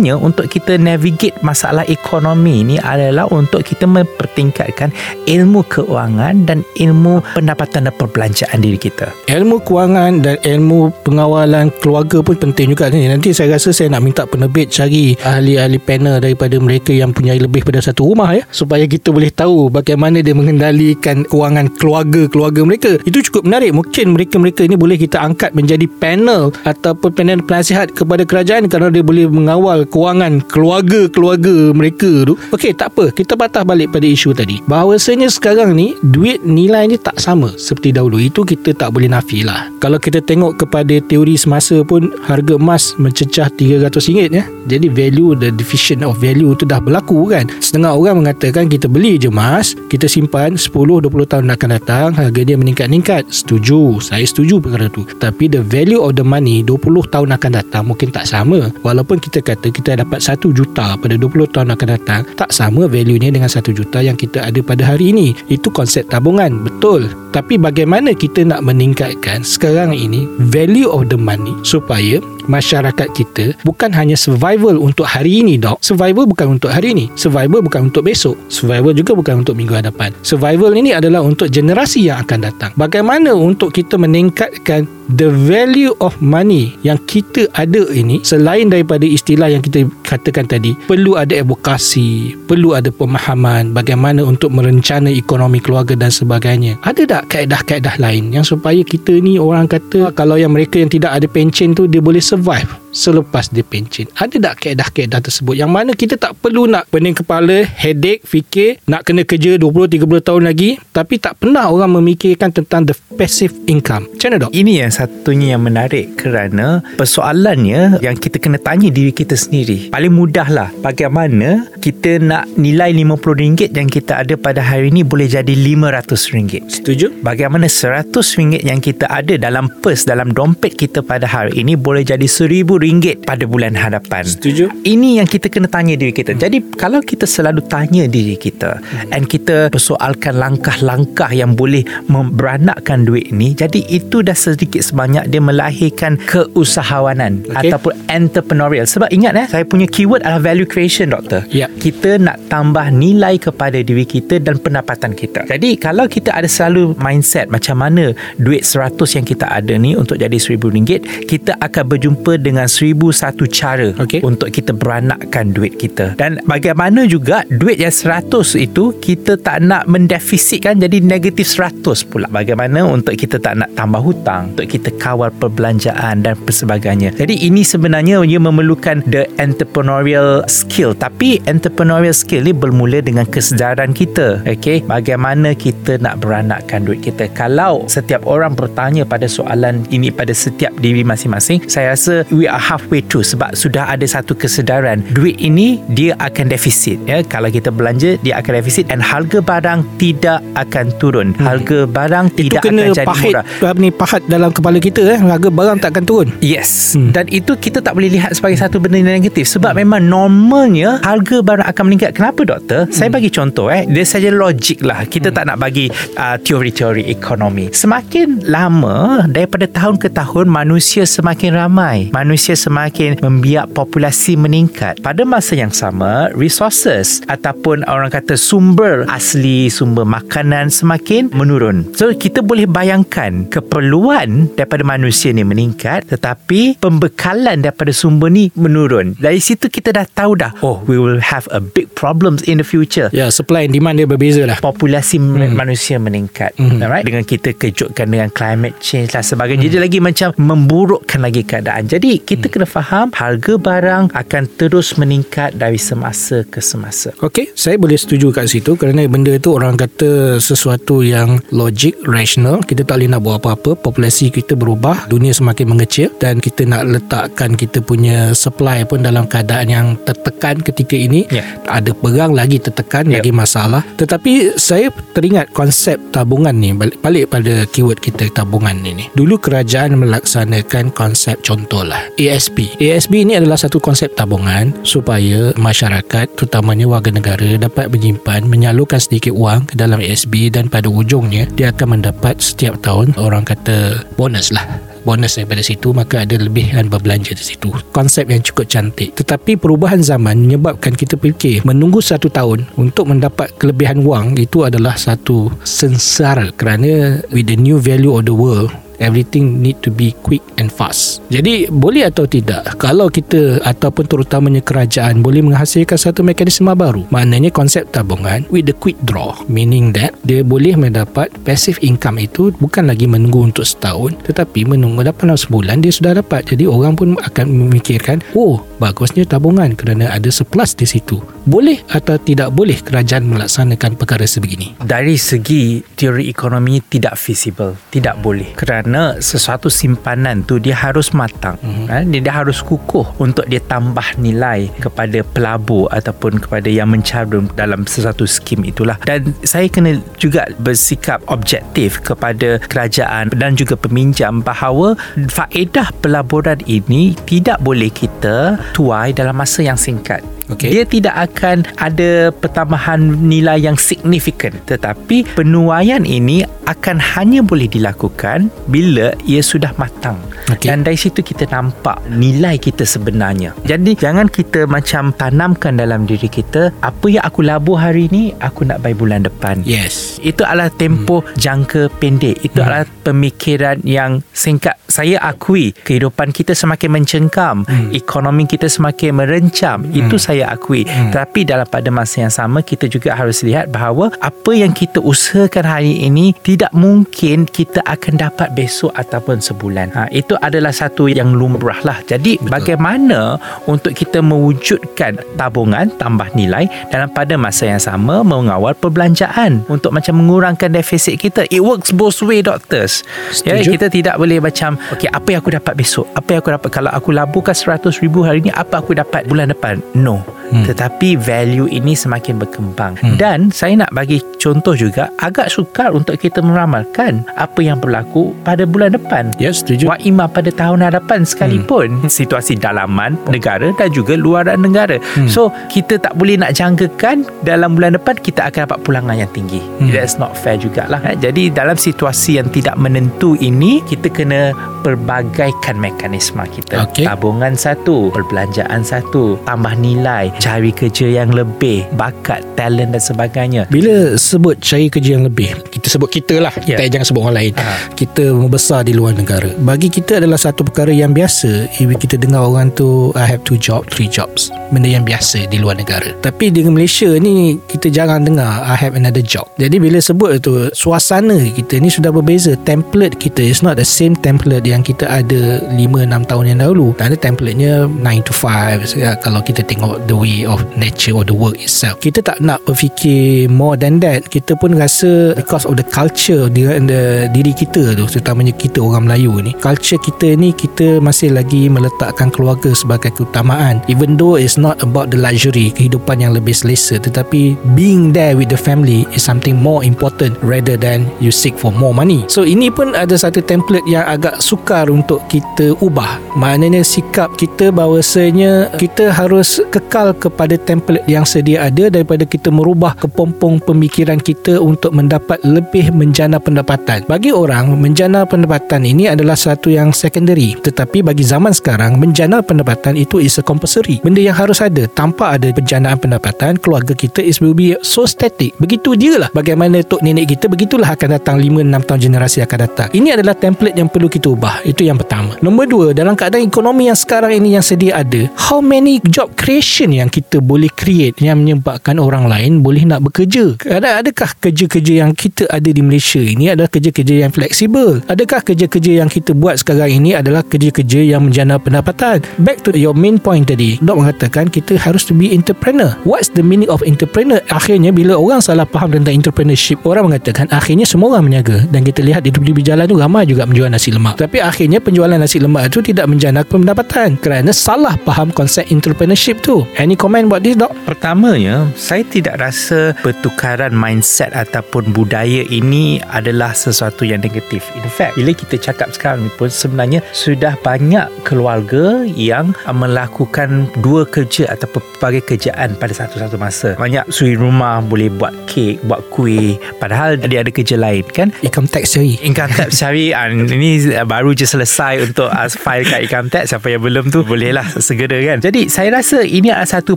Pertamanya 0.00 0.16
untuk 0.16 0.48
kita 0.48 0.80
navigate 0.80 1.36
masalah 1.44 1.84
ekonomi 1.84 2.64
ni 2.64 2.80
adalah 2.80 3.28
untuk 3.28 3.60
kita 3.60 3.84
mempertingkatkan 3.84 4.88
ilmu 5.28 5.60
keuangan 5.68 6.48
dan 6.48 6.64
ilmu 6.80 7.20
pendapatan 7.36 7.84
dan 7.84 7.92
perbelanjaan 7.92 8.64
diri 8.64 8.80
kita. 8.80 9.12
Ilmu 9.28 9.60
keuangan 9.60 10.24
dan 10.24 10.40
ilmu 10.40 10.88
pengawalan 11.04 11.68
keluarga 11.84 12.24
pun 12.24 12.32
penting 12.32 12.72
juga. 12.72 12.88
Nanti 12.88 13.36
saya 13.36 13.60
rasa 13.60 13.76
saya 13.76 13.92
nak 13.92 14.00
minta 14.00 14.24
penerbit 14.24 14.72
cari 14.72 15.20
ahli-ahli 15.20 15.76
panel 15.76 16.16
daripada 16.16 16.56
mereka 16.56 16.96
yang 16.96 17.12
punya 17.12 17.36
lebih 17.36 17.60
pada 17.60 17.84
satu 17.84 18.08
rumah 18.08 18.40
ya 18.40 18.48
supaya 18.48 18.88
kita 18.88 19.12
boleh 19.12 19.28
tahu 19.28 19.68
bagaimana 19.68 20.24
dia 20.24 20.32
mengendalikan 20.32 21.28
kewangan 21.28 21.76
keluarga-keluarga 21.76 22.64
mereka. 22.64 22.96
Itu 23.04 23.20
cukup 23.20 23.44
menarik. 23.44 23.76
Mungkin 23.76 24.16
mereka-mereka 24.16 24.64
ini 24.64 24.80
boleh 24.80 24.96
kita 24.96 25.20
angkat 25.20 25.52
menjadi 25.52 25.84
panel 26.00 26.56
ataupun 26.64 27.12
panel 27.12 27.44
penasihat 27.44 27.92
kepada 27.92 28.24
kerajaan 28.24 28.64
kerana 28.64 28.88
dia 28.88 29.04
boleh 29.04 29.28
mengawal 29.28 29.89
kewangan 29.90 30.40
keluarga-keluarga 30.46 31.74
mereka 31.74 32.24
tu. 32.24 32.38
Okey, 32.54 32.72
tak 32.72 32.94
apa. 32.94 33.10
Kita 33.10 33.34
patah 33.34 33.66
balik 33.66 33.90
pada 33.90 34.06
isu 34.06 34.32
tadi. 34.32 34.62
Bahawasanya 34.64 35.26
sekarang 35.26 35.74
ni 35.74 35.98
duit 36.00 36.40
nilai 36.46 36.86
ni 36.86 36.96
tak 36.96 37.18
sama 37.18 37.52
seperti 37.58 37.92
dahulu. 37.92 38.22
Itu 38.22 38.46
kita 38.46 38.72
tak 38.72 38.94
boleh 38.94 39.10
nafi 39.10 39.42
lah. 39.42 39.68
Kalau 39.82 39.98
kita 39.98 40.22
tengok 40.22 40.62
kepada 40.62 41.02
teori 41.02 41.34
semasa 41.34 41.82
pun 41.82 42.14
harga 42.24 42.54
emas 42.54 42.94
mencecah 42.96 43.50
RM300 43.50 44.30
ya. 44.30 44.44
Jadi 44.70 44.86
value 44.86 45.34
the 45.34 45.50
division 45.50 46.06
of 46.06 46.22
value 46.22 46.54
tu 46.54 46.64
dah 46.64 46.78
berlaku 46.78 47.26
kan. 47.26 47.50
Setengah 47.58 47.98
orang 47.98 48.22
mengatakan 48.22 48.70
kita 48.70 48.86
beli 48.86 49.18
je 49.18 49.28
emas, 49.32 49.74
kita 49.90 50.06
simpan 50.06 50.54
10 50.54 50.70
20 50.70 51.10
tahun 51.26 51.50
akan 51.50 51.68
datang 51.80 52.08
harga 52.14 52.40
dia 52.44 52.54
meningkat-ningkat. 52.54 53.26
Setuju. 53.32 53.98
Saya 54.04 54.22
setuju 54.22 54.62
perkara 54.62 54.86
tu. 54.92 55.02
Tapi 55.18 55.50
the 55.50 55.64
value 55.64 55.98
of 55.98 56.14
the 56.14 56.24
money 56.24 56.62
20 56.62 57.10
tahun 57.10 57.34
akan 57.34 57.50
datang 57.58 57.82
mungkin 57.88 58.12
tak 58.12 58.28
sama. 58.28 58.70
Walaupun 58.84 59.18
kita 59.18 59.40
kata 59.40 59.72
kita 59.80 60.04
dapat 60.04 60.20
1 60.20 60.36
juta 60.52 60.92
pada 61.00 61.16
20 61.16 61.48
tahun 61.56 61.72
akan 61.72 61.88
datang 61.96 62.20
tak 62.36 62.52
sama 62.52 62.84
value-nya 62.84 63.32
dengan 63.32 63.48
1 63.48 63.64
juta 63.72 64.04
yang 64.04 64.14
kita 64.14 64.44
ada 64.44 64.60
pada 64.60 64.92
hari 64.92 65.16
ini. 65.16 65.32
Itu 65.48 65.72
konsep 65.72 66.12
tabungan 66.12 66.60
betul. 66.60 67.08
Tapi 67.32 67.56
bagaimana 67.56 68.12
kita 68.12 68.44
nak 68.44 68.60
meningkatkan 68.60 69.40
sekarang 69.40 69.96
ini 69.96 70.28
value 70.52 70.92
of 70.92 71.08
the 71.08 71.16
money 71.16 71.56
supaya 71.64 72.20
masyarakat 72.48 73.08
kita 73.12 73.52
bukan 73.66 73.92
hanya 73.92 74.16
survival 74.16 74.78
untuk 74.80 75.04
hari 75.04 75.44
ini 75.44 75.60
dok 75.60 75.80
survival 75.90 76.24
bukan 76.30 76.56
untuk 76.56 76.70
hari 76.70 76.94
ini. 76.94 77.10
Survival 77.18 77.60
bukan 77.66 77.90
untuk 77.90 78.06
besok. 78.06 78.38
Survival 78.46 78.94
juga 78.94 79.12
bukan 79.18 79.42
untuk 79.42 79.58
minggu 79.58 79.74
hadapan. 79.74 80.14
Survival 80.22 80.72
ini 80.78 80.94
adalah 80.94 81.20
untuk 81.20 81.50
generasi 81.50 82.06
yang 82.06 82.22
akan 82.22 82.38
datang. 82.46 82.70
Bagaimana 82.78 83.34
untuk 83.34 83.74
kita 83.74 83.98
meningkatkan 83.98 84.86
the 85.18 85.26
value 85.50 85.90
of 85.98 86.14
money 86.22 86.78
yang 86.86 86.96
kita 87.10 87.50
ada 87.58 87.82
ini 87.90 88.22
selain 88.22 88.70
daripada 88.70 89.02
istilah 89.02 89.50
yang 89.50 89.58
kita 89.58 89.90
katakan 90.06 90.46
tadi 90.46 90.78
perlu 90.86 91.18
ada 91.18 91.34
advokasi 91.34 92.38
perlu 92.46 92.78
ada 92.78 92.94
pemahaman 92.94 93.74
bagaimana 93.74 94.22
untuk 94.22 94.54
merencana 94.54 95.10
ekonomi 95.10 95.58
keluarga 95.58 95.98
dan 95.98 96.14
sebagainya. 96.14 96.78
Ada 96.86 97.02
tak 97.06 97.22
kaedah-kaedah 97.34 97.98
lain 97.98 98.30
yang 98.30 98.46
supaya 98.46 98.78
kita 98.86 99.18
ni 99.18 99.36
orang 99.42 99.66
kata 99.66 100.14
kalau 100.14 100.38
yang 100.38 100.54
mereka 100.54 100.78
yang 100.78 100.90
tidak 100.90 101.18
ada 101.18 101.26
pencen 101.26 101.74
tu 101.74 101.90
dia 101.90 101.98
boleh 101.98 102.22
survive 102.22 102.39
vai. 102.40 102.66
Selepas 102.90 103.50
dia 103.50 103.62
pencen. 103.62 104.10
Ada 104.18 104.36
tak 104.50 104.54
kaedah-kaedah 104.66 105.20
tersebut 105.22 105.54
yang 105.58 105.70
mana 105.70 105.94
kita 105.94 106.18
tak 106.18 106.38
perlu 106.38 106.66
nak 106.66 106.90
pening 106.90 107.14
kepala, 107.14 107.62
headache, 107.64 108.22
fikir, 108.26 108.82
nak 108.90 109.06
kena 109.06 109.22
kerja 109.22 109.56
20-30 109.56 110.26
tahun 110.26 110.42
lagi 110.46 110.70
tapi 110.90 111.22
tak 111.22 111.38
pernah 111.40 111.70
orang 111.70 112.02
memikirkan 112.02 112.50
tentang 112.50 112.86
the 112.86 112.94
passive 113.14 113.54
income. 113.70 114.10
Macam 114.10 114.28
mana 114.30 114.38
dok? 114.46 114.50
Ini 114.54 114.72
yang 114.86 114.92
satunya 114.92 115.56
yang 115.56 115.62
menarik 115.62 116.18
kerana 116.18 116.82
persoalannya 116.98 118.02
yang 118.02 118.16
kita 118.18 118.42
kena 118.42 118.58
tanya 118.58 118.90
diri 118.90 119.14
kita 119.14 119.38
sendiri. 119.38 119.90
Paling 119.94 120.14
mudah 120.14 120.48
lah 120.50 120.68
bagaimana 120.82 121.70
kita 121.78 122.18
nak 122.20 122.50
nilai 122.58 122.92
RM50 122.92 123.70
yang 123.70 123.88
kita 123.88 124.26
ada 124.26 124.34
pada 124.34 124.60
hari 124.60 124.90
ini 124.90 125.06
boleh 125.06 125.30
jadi 125.30 125.52
RM500. 125.54 126.82
Setuju? 126.82 127.22
Bagaimana 127.22 127.70
RM100 127.70 128.66
yang 128.66 128.80
kita 128.82 129.06
ada 129.06 129.38
dalam 129.38 129.70
purse, 129.80 130.08
dalam 130.08 130.34
dompet 130.34 130.74
kita 130.74 131.04
pada 131.04 131.28
hari 131.28 131.62
ini 131.62 131.78
boleh 131.78 132.02
jadi 132.02 132.26
RM1,000 132.26 132.79
RM10 132.80 133.28
pada 133.28 133.44
bulan 133.44 133.76
hadapan. 133.76 134.24
Setuju. 134.24 134.72
Ini 134.82 135.20
yang 135.20 135.28
kita 135.28 135.52
kena 135.52 135.68
tanya 135.68 135.94
diri 136.00 136.16
kita. 136.16 136.32
Hmm. 136.32 136.40
Jadi 136.40 136.58
kalau 136.80 137.04
kita 137.04 137.28
selalu 137.28 137.60
tanya 137.68 138.08
diri 138.08 138.40
kita 138.40 138.80
hmm. 138.80 139.12
and 139.12 139.28
kita 139.28 139.68
persoalkan 139.68 140.40
langkah-langkah 140.40 141.28
yang 141.36 141.52
boleh 141.52 141.84
memberanakkan 142.08 143.04
duit 143.04 143.28
ini, 143.28 143.52
jadi 143.52 143.84
itu 143.92 144.24
dah 144.24 144.34
sedikit 144.34 144.80
sebanyak 144.80 145.28
dia 145.28 145.42
melahirkan 145.44 146.16
keusahawanan 146.24 147.44
okay. 147.44 147.68
ataupun 147.68 147.92
entrepreneurial. 148.08 148.88
Sebab 148.88 149.12
ingat 149.12 149.36
eh, 149.36 149.46
saya 149.52 149.64
punya 149.68 149.84
keyword 149.84 150.24
adalah 150.24 150.40
value 150.40 150.66
creation, 150.66 151.12
doktor. 151.12 151.44
Ya. 151.52 151.68
Kita 151.68 152.16
nak 152.16 152.40
tambah 152.48 152.88
nilai 152.88 153.36
kepada 153.36 153.76
diri 153.84 154.08
kita 154.08 154.40
dan 154.40 154.56
pendapatan 154.56 155.12
kita. 155.12 155.44
Jadi 155.44 155.76
kalau 155.76 156.08
kita 156.08 156.32
ada 156.32 156.48
selalu 156.48 156.96
mindset 156.96 157.52
macam 157.52 157.82
mana 157.82 158.16
duit 158.38 158.64
100 158.64 158.96
yang 159.18 159.26
kita 159.26 159.46
ada 159.50 159.74
ni 159.76 159.98
untuk 159.98 160.16
jadi 160.16 160.32
RM1000, 160.32 161.26
kita 161.26 161.58
akan 161.58 161.84
berjumpa 161.90 162.38
dengan 162.38 162.69
seribu 162.70 163.10
satu 163.10 163.50
cara 163.50 163.90
okay. 163.98 164.22
untuk 164.22 164.54
kita 164.54 164.70
beranakkan 164.70 165.50
duit 165.50 165.74
kita. 165.74 166.14
Dan 166.14 166.38
bagaimana 166.46 167.04
juga 167.10 167.42
duit 167.50 167.82
yang 167.82 167.90
seratus 167.90 168.54
itu 168.54 168.94
kita 169.02 169.34
tak 169.42 169.66
nak 169.66 169.90
mendefisitkan 169.90 170.78
jadi 170.78 171.02
negatif 171.02 171.50
seratus 171.50 172.06
pula. 172.06 172.30
Bagaimana 172.30 172.86
untuk 172.86 173.18
kita 173.18 173.42
tak 173.42 173.58
nak 173.58 173.74
tambah 173.74 173.98
hutang, 173.98 174.54
untuk 174.54 174.70
kita 174.70 174.94
kawal 175.02 175.34
perbelanjaan 175.34 176.22
dan 176.22 176.38
sebagainya. 176.46 177.10
Jadi 177.18 177.48
ini 177.48 177.66
sebenarnya 177.66 178.22
ia 178.22 178.38
memerlukan 178.38 179.02
the 179.08 179.26
entrepreneurial 179.40 180.44
skill. 180.46 180.92
Tapi 180.94 181.40
entrepreneurial 181.48 182.14
skill 182.14 182.46
ni 182.46 182.54
bermula 182.54 183.00
dengan 183.00 183.24
kesedaran 183.24 183.96
kita. 183.96 184.44
Okay? 184.44 184.84
Bagaimana 184.84 185.56
kita 185.56 185.96
nak 185.98 186.20
beranakkan 186.20 186.84
duit 186.84 187.00
kita. 187.00 187.26
Kalau 187.32 187.88
setiap 187.88 188.28
orang 188.28 188.52
bertanya 188.52 189.08
pada 189.08 189.24
soalan 189.24 189.82
ini 189.88 190.12
pada 190.12 190.36
setiap 190.36 190.70
diri 190.78 191.00
masing-masing, 191.00 191.64
saya 191.66 191.96
rasa 191.96 192.22
we 192.28 192.44
are 192.44 192.59
halfway 192.60 193.00
through 193.00 193.24
sebab 193.24 193.56
sudah 193.56 193.88
ada 193.88 194.04
satu 194.04 194.36
kesedaran. 194.36 195.00
Duit 195.16 195.40
ini 195.40 195.80
dia 195.88 196.12
akan 196.20 196.52
defisit 196.52 197.00
ya. 197.08 197.24
Kalau 197.24 197.48
kita 197.48 197.72
belanja 197.72 198.20
dia 198.20 198.38
akan 198.38 198.60
defisit 198.60 198.92
dan 198.92 199.00
harga 199.00 199.40
barang 199.40 199.80
tidak 199.96 200.44
akan 200.54 200.92
turun. 201.00 201.32
Hmm. 201.40 201.46
harga 201.46 201.78
barang 201.88 202.26
itu 202.36 202.52
tidak 202.52 202.62
kena 202.66 202.82
akan 202.90 202.96
jadi 202.96 203.08
pahit, 203.08 203.34
murah. 203.34 203.74
ni 203.80 203.88
pahat 203.88 204.22
dalam 204.28 204.50
kepala 204.52 204.78
kita 204.82 205.02
eh. 205.16 205.18
Harga 205.18 205.48
barang 205.48 205.78
tak 205.80 205.90
akan 205.96 206.04
turun. 206.04 206.28
Yes. 206.44 206.92
Hmm. 206.94 207.14
dan 207.14 207.30
itu 207.30 207.54
kita 207.56 207.80
tak 207.80 207.94
boleh 207.96 208.10
lihat 208.10 208.34
sebagai 208.34 208.58
satu 208.58 208.82
benda 208.82 209.00
negatif 209.00 209.46
sebab 209.46 209.72
hmm. 209.72 209.80
memang 209.86 210.02
normalnya 210.04 211.00
harga 211.00 211.40
barang 211.40 211.66
akan 211.66 211.82
meningkat. 211.88 212.12
Kenapa 212.12 212.44
doktor? 212.44 212.84
Hmm. 212.86 212.92
saya 212.92 213.08
bagi 213.08 213.30
contoh 213.32 213.72
eh. 213.72 213.88
Dia 213.88 214.04
saja 214.04 214.28
logik 214.28 214.84
lah. 214.84 215.06
Kita 215.06 215.32
hmm. 215.32 215.36
tak 215.36 215.44
nak 215.48 215.56
bagi 215.56 215.86
uh, 216.18 216.36
teori-teori 216.36 217.08
ekonomi. 217.08 217.70
Semakin 217.70 218.44
lama 218.50 219.24
daripada 219.30 219.70
tahun 219.70 219.96
ke 219.96 220.10
tahun 220.10 220.50
manusia 220.50 221.06
semakin 221.06 221.54
ramai. 221.54 222.10
Manusia 222.10 222.49
Malaysia 222.50 222.66
semakin 222.66 223.14
membiak 223.22 223.70
populasi 223.78 224.34
meningkat. 224.34 224.98
Pada 225.06 225.22
masa 225.22 225.54
yang 225.54 225.70
sama 225.70 226.34
resources 226.34 227.22
ataupun 227.30 227.86
orang 227.86 228.10
kata 228.10 228.34
sumber 228.34 229.06
asli 229.06 229.70
sumber 229.70 230.02
makanan 230.02 230.66
semakin 230.66 231.30
menurun. 231.30 231.86
So 231.94 232.10
kita 232.10 232.42
boleh 232.42 232.66
bayangkan 232.66 233.46
keperluan 233.54 234.50
daripada 234.58 234.82
manusia 234.82 235.30
ni 235.30 235.46
meningkat 235.46 236.10
tetapi 236.10 236.82
pembekalan 236.82 237.62
daripada 237.62 237.94
sumber 237.94 238.34
ni 238.34 238.50
menurun. 238.58 239.14
Dari 239.14 239.38
situ 239.38 239.70
kita 239.70 239.94
dah 239.94 240.10
tahu 240.10 240.34
dah 240.34 240.50
oh 240.66 240.82
we 240.90 240.98
will 240.98 241.22
have 241.22 241.46
a 241.54 241.62
big 241.62 241.86
problems 241.94 242.42
in 242.50 242.58
the 242.58 242.66
future. 242.66 243.14
Ya, 243.14 243.30
supply 243.30 243.70
and 243.70 243.78
demand 243.78 244.02
dia 244.02 244.10
berbeza 244.10 244.42
lah. 244.42 244.58
populasi 244.58 245.22
hmm. 245.22 245.54
manusia 245.54 246.02
meningkat 246.02 246.50
Hmm. 246.58 246.82
alright? 246.82 247.06
Dengan 247.06 247.22
kita 247.22 247.54
kejutkan 247.54 248.10
dengan 248.10 248.26
climate 248.34 248.82
change 248.82 249.14
lah 249.14 249.22
sebagainya. 249.22 249.70
Jadi 249.70 249.78
lagi 249.78 249.98
macam 250.02 250.34
memburukkan 250.34 251.22
lagi 251.22 251.46
keadaan. 251.46 251.86
Jadi 251.86 252.18
kita 252.26 252.39
kena 252.48 252.64
faham 252.64 253.10
harga 253.12 253.58
barang 253.58 254.14
akan 254.14 254.44
terus 254.56 254.96
meningkat 254.96 255.52
dari 255.58 255.76
semasa 255.76 256.46
ke 256.46 256.62
semasa 256.62 257.12
Okey, 257.20 257.52
saya 257.52 257.76
boleh 257.76 257.98
setuju 257.98 258.32
kat 258.32 258.48
situ 258.48 258.78
kerana 258.78 259.04
benda 259.10 259.36
tu 259.36 259.52
orang 259.52 259.76
kata 259.76 260.40
sesuatu 260.40 261.02
yang 261.04 261.42
logik, 261.52 261.98
rational. 262.06 262.62
Kita 262.62 262.86
tak 262.86 263.02
boleh 263.02 263.10
nak 263.10 263.20
buat 263.20 263.36
apa-apa. 263.42 263.76
Populasi 263.76 264.30
kita 264.32 264.54
berubah, 264.54 265.10
dunia 265.10 265.34
semakin 265.34 265.66
mengecil 265.74 266.08
dan 266.16 266.38
kita 266.40 266.64
nak 266.64 266.86
letakkan 266.88 267.58
kita 267.58 267.82
punya 267.82 268.32
supply 268.32 268.86
pun 268.86 269.02
dalam 269.02 269.26
keadaan 269.26 269.68
yang 269.68 269.86
tertekan 270.06 270.62
ketika 270.62 270.96
ini. 270.96 271.26
Ya. 271.28 271.44
Ada 271.66 271.92
perang 271.92 272.32
lagi 272.32 272.56
tertekan, 272.62 273.10
Ya. 273.10 273.18
lagi 273.20 273.34
masalah. 273.34 273.82
Tetapi 273.98 274.56
saya 274.56 274.88
teringat 275.12 275.50
konsep 275.50 275.98
tabungan 276.14 276.54
ni 276.54 276.70
balik, 276.72 276.98
balik 277.02 277.24
pada 277.32 277.66
keyword 277.68 277.98
kita 277.98 278.30
tabungan 278.30 278.76
ni. 278.80 279.10
Dulu 279.12 279.36
kerajaan 279.40 279.98
melaksanakan 279.98 280.94
konsep 280.94 281.40
contohlah 281.42 282.00
ASP. 282.30 282.78
ASP 282.78 283.26
ini 283.26 283.34
adalah 283.34 283.58
satu 283.58 283.82
konsep 283.82 284.14
tabungan 284.14 284.70
supaya 284.86 285.50
masyarakat 285.58 286.30
terutamanya 286.38 286.86
warga 286.86 287.10
negara 287.10 287.58
dapat 287.58 287.90
menyimpan 287.90 288.46
menyalurkan 288.46 289.02
sedikit 289.02 289.34
wang 289.34 289.66
ke 289.66 289.74
dalam 289.74 289.98
ASB 289.98 290.54
dan 290.54 290.70
pada 290.70 290.86
ujungnya 290.86 291.50
dia 291.58 291.74
akan 291.74 291.98
mendapat 291.98 292.38
setiap 292.38 292.78
tahun 292.86 293.18
orang 293.18 293.42
kata 293.42 294.06
bonus 294.14 294.54
lah. 294.54 294.62
Bonus 295.02 295.42
daripada 295.42 295.58
situ 295.64 295.90
maka 295.90 296.22
ada 296.22 296.38
lebihan 296.38 296.86
berbelanja 296.86 297.34
di 297.34 297.42
situ. 297.42 297.74
Konsep 297.90 298.30
yang 298.30 298.46
cukup 298.46 298.70
cantik. 298.70 299.18
Tetapi 299.18 299.58
perubahan 299.58 299.98
zaman 299.98 300.46
menyebabkan 300.46 300.94
kita 300.94 301.18
fikir 301.18 301.66
menunggu 301.66 301.98
satu 301.98 302.30
tahun 302.30 302.62
untuk 302.78 303.10
mendapat 303.10 303.50
kelebihan 303.58 304.06
wang 304.06 304.38
itu 304.38 304.62
adalah 304.62 304.94
satu 304.94 305.50
sengsara 305.66 306.54
kerana 306.54 307.26
with 307.34 307.50
the 307.50 307.58
new 307.58 307.82
value 307.82 308.14
of 308.14 308.22
the 308.22 308.36
world 308.36 308.70
everything 309.00 309.64
need 309.64 309.80
to 309.80 309.88
be 309.88 310.12
quick 310.20 310.44
and 310.60 310.68
fast. 310.68 311.24
Jadi 311.32 311.72
boleh 311.72 312.06
atau 312.06 312.28
tidak 312.28 312.76
kalau 312.76 313.08
kita 313.08 313.64
ataupun 313.64 314.04
terutamanya 314.04 314.60
kerajaan 314.60 315.24
boleh 315.24 315.40
menghasilkan 315.40 315.96
satu 315.96 316.20
mekanisme 316.20 316.68
baru. 316.76 317.08
Maknanya 317.08 317.48
konsep 317.48 317.88
tabungan 317.88 318.44
with 318.52 318.68
the 318.68 318.76
quick 318.76 319.00
draw 319.08 319.32
meaning 319.48 319.96
that 319.96 320.12
dia 320.28 320.44
boleh 320.44 320.76
mendapat 320.76 321.32
passive 321.48 321.80
income 321.80 322.20
itu 322.20 322.52
bukan 322.60 322.92
lagi 322.92 323.08
menunggu 323.08 323.48
untuk 323.48 323.64
setahun 323.64 324.20
tetapi 324.28 324.68
menunggu 324.68 325.00
dalam 325.00 325.36
sebulan 325.40 325.80
dia 325.80 325.92
sudah 325.94 326.20
dapat. 326.20 326.44
Jadi 326.52 326.68
orang 326.68 326.92
pun 326.92 327.16
akan 327.16 327.46
memikirkan 327.48 328.20
oh 328.36 328.60
bagusnya 328.76 329.24
tabungan 329.24 329.72
kerana 329.72 330.12
ada 330.12 330.28
surplus 330.28 330.76
di 330.76 330.84
situ. 330.84 331.16
Boleh 331.48 331.80
atau 331.88 332.20
tidak 332.20 332.52
boleh 332.52 332.76
kerajaan 332.84 333.24
melaksanakan 333.24 333.96
perkara 333.96 334.28
sebegini? 334.28 334.76
dari 334.90 335.14
segi 335.14 335.78
teori 335.94 336.26
ekonomi 336.26 336.82
tidak 336.82 337.14
feasible 337.14 337.78
tidak 337.94 338.18
boleh 338.18 338.58
kerana 338.58 338.89
sesuatu 339.18 339.70
simpanan 339.70 340.42
tu 340.44 340.58
dia 340.58 340.74
harus 340.74 341.12
matang 341.14 341.56
mm-hmm. 341.60 341.86
ha? 341.86 342.02
dia, 342.02 342.20
dia 342.20 342.34
harus 342.34 342.60
kukuh 342.64 343.06
untuk 343.22 343.46
dia 343.46 343.62
tambah 343.62 344.04
nilai 344.18 344.70
kepada 344.80 345.22
pelabur 345.22 345.86
ataupun 345.92 346.40
kepada 346.42 346.66
yang 346.66 346.90
mencarum 346.90 347.46
dalam 347.54 347.86
sesuatu 347.86 348.24
skim 348.24 348.66
itulah 348.66 348.96
dan 349.06 349.30
saya 349.46 349.70
kena 349.70 350.00
juga 350.16 350.48
bersikap 350.60 351.22
objektif 351.30 352.02
kepada 352.02 352.58
kerajaan 352.66 353.30
dan 353.36 353.54
juga 353.54 353.76
peminjam 353.78 354.40
bahawa 354.42 354.98
faedah 355.28 355.92
pelaburan 356.00 356.58
ini 356.66 357.14
tidak 357.28 357.60
boleh 357.60 357.92
kita 357.92 358.58
tuai 358.72 359.12
dalam 359.14 359.36
masa 359.36 359.62
yang 359.64 359.78
singkat 359.78 360.24
Okey. 360.54 360.70
dia 360.70 360.84
tidak 360.86 361.14
akan 361.30 361.66
ada 361.78 362.30
pertambahan 362.34 363.00
nilai 363.26 363.58
yang 363.62 363.76
signifikan 363.78 364.54
tetapi 364.66 365.26
penuaian 365.34 366.02
ini 366.06 366.46
akan 366.66 367.02
hanya 367.02 367.42
boleh 367.42 367.66
dilakukan 367.66 368.52
bila 368.70 369.10
ia 369.26 369.42
sudah 369.42 369.74
matang 369.80 370.18
Okey. 370.50 370.70
dan 370.70 370.86
dari 370.86 370.98
situ 370.98 371.22
kita 371.22 371.50
nampak 371.50 371.98
nilai 372.10 372.56
kita 372.60 372.86
sebenarnya 372.86 373.56
jadi 373.66 373.90
jangan 373.96 374.30
kita 374.30 374.66
macam 374.70 375.10
tanamkan 375.16 375.76
dalam 375.78 376.06
diri 376.06 376.30
kita 376.30 376.70
apa 376.80 377.06
yang 377.10 377.24
aku 377.26 377.42
labur 377.42 377.80
hari 377.80 378.06
ni 378.14 378.30
aku 378.38 378.66
nak 378.66 378.82
bayar 378.82 378.98
bulan 378.98 379.20
depan 379.26 379.62
Yes. 379.66 380.22
itu 380.22 380.46
adalah 380.46 380.70
tempoh 380.72 381.22
hmm. 381.22 381.36
jangka 381.36 381.82
pendek 381.98 382.42
itu 382.46 382.58
hmm. 382.58 382.66
adalah 382.66 382.86
pemikiran 383.02 383.76
yang 383.82 384.22
singkat 384.30 384.78
saya 384.90 385.18
akui 385.22 385.72
kehidupan 385.74 386.30
kita 386.34 386.56
semakin 386.56 387.00
mencengkam 387.00 387.62
hmm. 387.66 387.94
ekonomi 387.94 388.46
kita 388.46 388.66
semakin 388.66 389.20
merencam 389.20 389.84
hmm. 389.84 389.98
itu 390.00 390.16
saya 390.16 390.39
akui. 390.48 390.82
Hmm. 390.86 391.12
tapi 391.12 391.44
dalam 391.44 391.68
pada 391.68 391.92
masa 391.92 392.24
yang 392.24 392.32
sama 392.32 392.64
kita 392.64 392.88
juga 392.88 393.12
harus 393.12 393.44
lihat 393.44 393.68
bahawa 393.68 394.10
apa 394.22 394.52
yang 394.54 394.72
kita 394.72 395.02
usahakan 395.02 395.66
hari 395.66 396.06
ini 396.06 396.32
tidak 396.40 396.70
mungkin 396.72 397.44
kita 397.44 397.82
akan 397.84 398.14
dapat 398.16 398.48
besok 398.54 398.94
ataupun 398.94 399.42
sebulan. 399.42 399.92
Ha, 399.92 400.08
itu 400.14 400.38
adalah 400.38 400.70
satu 400.70 401.10
yang 401.10 401.34
lumrah 401.34 401.80
lah. 401.82 401.98
Jadi 402.06 402.38
Betul. 402.38 402.50
bagaimana 402.50 403.36
untuk 403.66 403.92
kita 403.92 404.22
mewujudkan 404.22 405.18
tabungan 405.34 405.90
tambah 405.98 406.30
nilai 406.38 406.70
dalam 406.88 407.10
pada 407.10 407.34
masa 407.34 407.66
yang 407.66 407.82
sama 407.82 408.22
mengawal 408.22 408.72
perbelanjaan 408.76 409.66
untuk 409.66 409.90
macam 409.90 410.16
mengurangkan 410.22 410.70
defisit 410.70 411.18
kita? 411.18 411.44
It 411.50 411.60
works 411.60 411.90
both 411.90 412.22
way 412.22 412.40
doctors. 412.44 413.02
Ya 413.42 413.58
kita 413.58 413.90
tidak 413.90 414.16
boleh 414.16 414.38
macam 414.38 414.78
okey 414.94 415.10
apa 415.10 415.28
yang 415.34 415.40
aku 415.42 415.52
dapat 415.54 415.74
besok? 415.74 416.06
Apa 416.14 416.38
yang 416.38 416.40
aku 416.44 416.50
dapat? 416.54 416.70
Kalau 416.70 416.90
aku 416.92 417.08
laburkan 417.10 417.56
100 417.56 418.02
ribu 418.04 418.22
hari 418.22 418.44
ni 418.44 418.52
apa 418.54 418.78
aku 418.78 418.94
dapat 418.94 419.26
bulan 419.26 419.50
depan? 419.50 419.82
No 419.96 420.22
hmm. 420.30 420.64
tetapi 420.70 421.18
value 421.18 421.66
ini 421.70 421.92
semakin 421.92 422.38
berkembang 422.38 422.96
hmm. 423.00 423.16
dan 423.18 423.50
saya 423.50 423.84
nak 423.84 423.90
bagi 423.92 424.22
contoh 424.38 424.78
juga 424.78 425.10
agak 425.18 425.50
sukar 425.50 425.92
untuk 425.92 426.16
kita 426.16 426.40
meramalkan 426.40 427.26
apa 427.34 427.60
yang 427.60 427.76
berlaku 427.76 428.32
pada 428.46 428.64
bulan 428.64 428.94
depan 428.94 429.32
Ya, 429.40 429.56
setuju. 429.56 429.88
Wa 429.88 429.96
ima 430.04 430.28
pada 430.28 430.52
tahun 430.52 430.84
hadapan 430.84 431.24
sekalipun 431.24 432.04
hmm. 432.04 432.12
situasi 432.20 432.60
dalaman 432.60 433.16
negara 433.32 433.72
dan 433.72 433.88
juga 433.88 434.12
luaran 434.20 434.60
negara. 434.60 435.00
Hmm. 435.16 435.32
So 435.32 435.48
kita 435.72 435.96
tak 435.96 436.20
boleh 436.20 436.36
nak 436.36 436.52
jangkakan 436.52 437.24
dalam 437.40 437.72
bulan 437.72 437.96
depan 437.96 438.20
kita 438.20 438.52
akan 438.52 438.68
dapat 438.68 438.78
pulangan 438.84 439.16
yang 439.16 439.32
tinggi. 439.32 439.64
Hmm. 439.80 439.88
That's 439.88 440.20
not 440.20 440.36
fair 440.36 440.60
jugalah. 440.60 441.00
eh. 441.08 441.16
Jadi 441.16 441.48
dalam 441.48 441.80
situasi 441.80 442.36
yang 442.36 442.52
tidak 442.52 442.76
menentu 442.76 443.32
ini 443.40 443.80
kita 443.88 444.12
kena 444.12 444.52
perbagaikan 444.84 445.80
mekanisme 445.80 446.44
kita. 446.52 446.84
Okey. 446.88 447.08
Tabungan 447.08 447.56
satu, 447.56 448.12
perbelanjaan 448.12 448.84
satu, 448.84 449.40
tambah 449.44 449.72
nilai, 449.76 450.19
cari 450.36 450.74
kerja 450.74 451.24
yang 451.24 451.32
lebih, 451.32 451.88
bakat, 451.96 452.44
talent 452.58 452.92
dan 452.92 453.00
sebagainya. 453.00 453.62
Bila 453.72 454.18
sebut 454.20 454.60
cari 454.60 454.92
kerja 454.92 455.16
yang 455.16 455.24
lebih 455.24 455.56
sebut 455.90 456.10
kita 456.10 456.38
lah. 456.38 456.54
Ya. 456.62 456.78
Kita 456.78 456.98
jangan 456.98 457.06
sebut 457.10 457.22
orang 457.26 457.36
lain. 457.42 457.52
Aha. 457.58 457.74
Kita 457.98 458.24
membesar 458.30 458.86
di 458.86 458.94
luar 458.94 459.18
negara. 459.18 459.50
Bagi 459.58 459.90
kita 459.90 460.22
adalah 460.22 460.38
satu 460.38 460.62
perkara 460.62 460.94
yang 460.94 461.10
biasa. 461.10 461.74
If 461.82 461.90
kita 461.98 462.14
dengar 462.14 462.46
orang 462.46 462.70
tu 462.78 463.10
I 463.18 463.26
have 463.26 463.42
two 463.42 463.58
job, 463.58 463.90
three 463.90 464.06
jobs. 464.06 464.54
Benda 464.70 464.86
yang 464.86 465.02
biasa 465.02 465.50
di 465.50 465.58
luar 465.58 465.74
negara. 465.74 466.14
Tapi 466.22 466.54
dengan 466.54 466.78
Malaysia 466.78 467.10
ni 467.18 467.58
Kita 467.66 467.90
jarang 467.90 468.22
dengar 468.22 468.62
I 468.62 468.78
have 468.78 468.94
another 468.94 469.24
job. 469.24 469.50
Jadi 469.58 469.82
bila 469.82 469.98
sebut 469.98 470.38
tu 470.38 470.70
Suasana 470.70 471.34
kita 471.50 471.82
ni 471.82 471.90
sudah 471.90 472.14
berbeza. 472.14 472.54
Template 472.62 473.18
kita 473.18 473.42
is 473.42 473.66
not 473.66 473.74
the 473.74 473.86
same 473.86 474.14
template 474.14 474.62
Yang 474.62 474.94
kita 474.94 475.10
ada 475.10 475.58
5-6 475.74 476.30
tahun 476.30 476.44
yang 476.46 476.58
dahulu 476.62 476.94
Ada 477.02 477.18
template-nya 477.18 477.90
9 477.90 478.28
to 478.28 478.30
5 478.30 478.94
ya, 478.94 479.18
Kalau 479.18 479.42
kita 479.42 479.66
tengok 479.66 480.06
the 480.06 480.14
way 480.14 480.46
of 480.46 480.62
nature 480.76 481.16
or 481.16 481.24
the 481.24 481.34
work 481.34 481.56
itself. 481.56 481.98
Kita 481.98 482.20
tak 482.20 482.38
nak 482.44 482.62
berfikir 482.68 483.48
more 483.48 483.74
than 483.74 483.98
that. 484.04 484.28
Kita 484.28 484.54
pun 484.54 484.76
rasa 484.76 485.32
because 485.34 485.64
of 485.64 485.79
the 485.80 485.86
culture 485.88 486.52
di 486.52 486.68
the, 486.68 487.32
diri 487.32 487.56
kita 487.56 487.96
tu 487.96 488.04
Terutamanya 488.04 488.52
kita 488.52 488.84
orang 488.84 489.08
Melayu 489.08 489.40
ni. 489.40 489.56
Culture 489.56 489.96
kita 489.96 490.36
ni 490.36 490.52
kita 490.52 491.00
masih 491.00 491.32
lagi 491.32 491.72
meletakkan 491.72 492.28
keluarga 492.28 492.76
sebagai 492.76 493.16
keutamaan. 493.16 493.80
Even 493.88 494.20
though 494.20 494.36
it's 494.36 494.60
not 494.60 494.76
about 494.84 495.08
the 495.08 495.16
luxury 495.16 495.72
Kehidupan 495.72 496.20
yang 496.20 496.36
lebih 496.36 496.52
selesa 496.52 497.00
Tetapi 497.00 497.56
being 497.72 498.12
there 498.12 498.36
with 498.36 498.52
the 498.52 498.60
family 498.60 499.08
is 499.16 499.24
something 499.24 499.56
more 499.56 499.80
important 499.80 500.36
Rather 500.44 500.76
than 500.76 501.08
you 501.24 501.32
seek 501.32 501.56
for 501.56 501.72
more 501.72 501.96
money. 501.96 502.28
So 502.28 502.44
ini 502.44 502.68
pun 502.68 502.92
ada 502.92 503.16
satu 503.16 503.40
template 503.40 503.88
yang 503.88 504.04
agak 504.04 504.44
sukar 504.44 504.92
untuk 504.92 505.24
kita 505.32 505.72
ubah. 505.80 506.20
Maknanya 506.36 506.84
sikap 506.84 507.32
kita 507.40 507.72
bahawasanya 507.72 508.76
Kita 508.76 509.14
harus 509.14 509.64
kekal 509.72 510.12
kepada 510.12 510.60
template 510.60 511.06
yang 511.08 511.24
sedia 511.24 511.70
ada 511.70 511.88
Daripada 511.88 512.26
kita 512.26 512.52
merubah 512.52 512.92
kepompong 512.98 513.62
pemikiran 513.62 514.18
kita 514.18 514.58
Untuk 514.58 514.92
mendapat 514.92 515.40
lebih 515.46 515.69
lebih 515.70 515.94
menjana 515.94 516.42
pendapatan. 516.42 517.06
Bagi 517.06 517.30
orang, 517.30 517.78
menjana 517.78 518.26
pendapatan 518.26 518.82
ini 518.82 519.06
adalah 519.06 519.38
satu 519.38 519.70
yang 519.70 519.94
secondary. 519.94 520.58
Tetapi 520.58 521.06
bagi 521.06 521.22
zaman 521.22 521.54
sekarang, 521.54 521.94
menjana 521.94 522.42
pendapatan 522.42 522.98
itu 522.98 523.22
is 523.22 523.38
a 523.38 523.42
compulsory. 523.46 524.02
Benda 524.02 524.18
yang 524.18 524.34
harus 524.34 524.58
ada. 524.58 524.90
Tanpa 524.90 525.38
ada 525.38 525.46
penjanaan 525.54 525.94
pendapatan, 526.02 526.58
keluarga 526.58 526.90
kita 526.90 527.22
is 527.22 527.38
will 527.38 527.54
be 527.54 527.78
so 527.86 528.02
static. 528.02 528.50
Begitu 528.58 528.98
dia 528.98 529.14
lah. 529.14 529.30
Bagaimana 529.30 529.78
tok 529.86 530.02
nenek 530.02 530.34
kita, 530.34 530.50
begitulah 530.50 530.90
akan 530.90 531.22
datang 531.22 531.38
5-6 531.38 531.86
tahun 531.86 532.00
generasi 532.02 532.38
akan 532.42 532.58
datang. 532.66 532.88
Ini 532.90 533.14
adalah 533.14 533.38
template 533.38 533.78
yang 533.78 533.86
perlu 533.86 534.10
kita 534.10 534.26
ubah. 534.34 534.66
Itu 534.66 534.82
yang 534.82 534.98
pertama. 534.98 535.38
Nombor 535.38 535.70
dua, 535.70 535.86
dalam 535.94 536.18
keadaan 536.18 536.50
ekonomi 536.50 536.90
yang 536.90 536.98
sekarang 536.98 537.30
ini 537.30 537.54
yang 537.54 537.62
sedia 537.62 538.02
ada, 538.02 538.26
how 538.34 538.58
many 538.58 538.98
job 539.06 539.30
creation 539.38 539.94
yang 539.94 540.10
kita 540.10 540.42
boleh 540.42 540.66
create 540.74 541.14
yang 541.22 541.46
menyebabkan 541.46 542.02
orang 542.02 542.26
lain 542.26 542.58
boleh 542.58 542.82
nak 542.90 543.06
bekerja? 543.06 543.54
Ada 543.62 544.02
adakah 544.02 544.34
kerja-kerja 544.34 545.06
yang 545.06 545.14
kita 545.14 545.46
ada 545.46 545.59
di 545.68 545.84
Malaysia 545.84 546.24
ini 546.24 546.48
adalah 546.48 546.72
kerja-kerja 546.72 547.28
yang 547.28 547.32
fleksibel? 547.36 548.00
Adakah 548.08 548.40
kerja-kerja 548.40 549.04
yang 549.04 549.12
kita 549.12 549.36
buat 549.36 549.60
sekarang 549.60 550.00
ini 550.00 550.16
adalah 550.16 550.40
kerja-kerja 550.40 551.04
yang 551.04 551.28
menjana 551.28 551.60
pendapatan? 551.60 552.24
Back 552.40 552.64
to 552.64 552.72
your 552.72 552.96
main 552.96 553.20
point 553.20 553.44
tadi, 553.44 553.76
Dok 553.84 554.00
mengatakan 554.00 554.48
kita 554.48 554.80
harus 554.80 555.04
to 555.04 555.12
be 555.12 555.36
entrepreneur. 555.36 555.92
What's 556.08 556.32
the 556.32 556.40
meaning 556.40 556.72
of 556.72 556.80
entrepreneur? 556.80 557.44
Akhirnya 557.52 557.92
bila 557.92 558.16
orang 558.16 558.40
salah 558.40 558.64
faham 558.64 558.96
tentang 558.96 559.20
entrepreneurship, 559.20 559.84
orang 559.84 560.08
mengatakan 560.08 560.48
akhirnya 560.48 560.88
semua 560.88 561.12
orang 561.12 561.28
meniaga 561.28 561.68
dan 561.68 561.84
kita 561.84 562.00
lihat 562.00 562.24
di 562.24 562.32
tepi 562.32 562.64
jalan 562.64 562.88
tu 562.88 562.96
ramai 562.96 563.28
juga 563.28 563.44
menjual 563.44 563.68
nasi 563.68 563.92
lemak. 563.92 564.16
Tapi 564.16 564.40
akhirnya 564.40 564.80
penjualan 564.80 565.20
nasi 565.20 565.36
lemak 565.36 565.68
itu 565.68 565.84
tidak 565.84 566.08
menjana 566.08 566.40
pendapatan 566.46 567.20
kerana 567.20 567.52
salah 567.52 568.00
faham 568.08 568.32
konsep 568.32 568.64
entrepreneurship 568.72 569.44
tu. 569.44 569.68
Any 569.76 569.98
comment 569.98 570.30
about 570.30 570.40
this, 570.40 570.56
Dok? 570.56 570.72
Pertamanya, 570.88 571.68
saya 571.76 572.06
tidak 572.06 572.40
rasa 572.40 572.96
pertukaran 573.04 573.74
mindset 573.74 574.32
ataupun 574.32 574.94
budaya 574.94 575.39
ini 575.48 576.02
adalah 576.12 576.52
sesuatu 576.52 577.06
yang 577.06 577.22
negatif. 577.24 577.64
In 577.78 577.86
fact, 577.88 578.18
bila 578.20 578.34
kita 578.36 578.60
cakap 578.60 578.92
sekarang 578.92 579.26
ni 579.26 579.30
pun 579.38 579.48
sebenarnya 579.48 580.04
sudah 580.12 580.58
banyak 580.60 581.06
keluarga 581.24 582.04
yang 582.04 582.52
melakukan 582.68 583.70
dua 583.80 584.04
kerja 584.04 584.52
atau 584.52 584.68
pelbagai 584.68 585.24
kerjaan 585.24 585.76
pada 585.78 585.94
satu-satu 585.96 586.36
masa. 586.36 586.68
Banyak 586.76 587.08
suri 587.08 587.36
rumah 587.36 587.80
boleh 587.80 588.12
buat 588.12 588.32
kek, 588.50 588.84
buat 588.84 589.00
kuih 589.12 589.56
padahal 589.80 590.20
dia 590.20 590.44
ada 590.44 590.52
kerja 590.52 590.76
lain 590.76 591.04
kan? 591.10 591.28
Income 591.40 591.68
tax 591.70 591.96
cari. 591.96 592.20
Income 592.20 592.52
tax 592.56 592.80
cari 592.80 593.10
ah, 593.18 593.28
Ini 593.30 594.04
baru 594.04 594.32
je 594.36 594.46
selesai 594.46 595.10
Untuk 595.10 595.28
uh, 595.28 595.48
file 595.48 595.86
kat 595.86 596.00
income 596.06 596.28
tax 596.28 596.52
Siapa 596.52 596.66
yang 596.72 596.82
belum 596.82 597.08
tu 597.08 597.22
Bolehlah 597.24 597.66
segera 597.78 598.18
kan 598.20 598.38
Jadi 598.42 598.68
saya 598.68 598.92
rasa 598.92 599.22
Ini 599.22 599.54
adalah 599.54 599.68
satu 599.68 599.96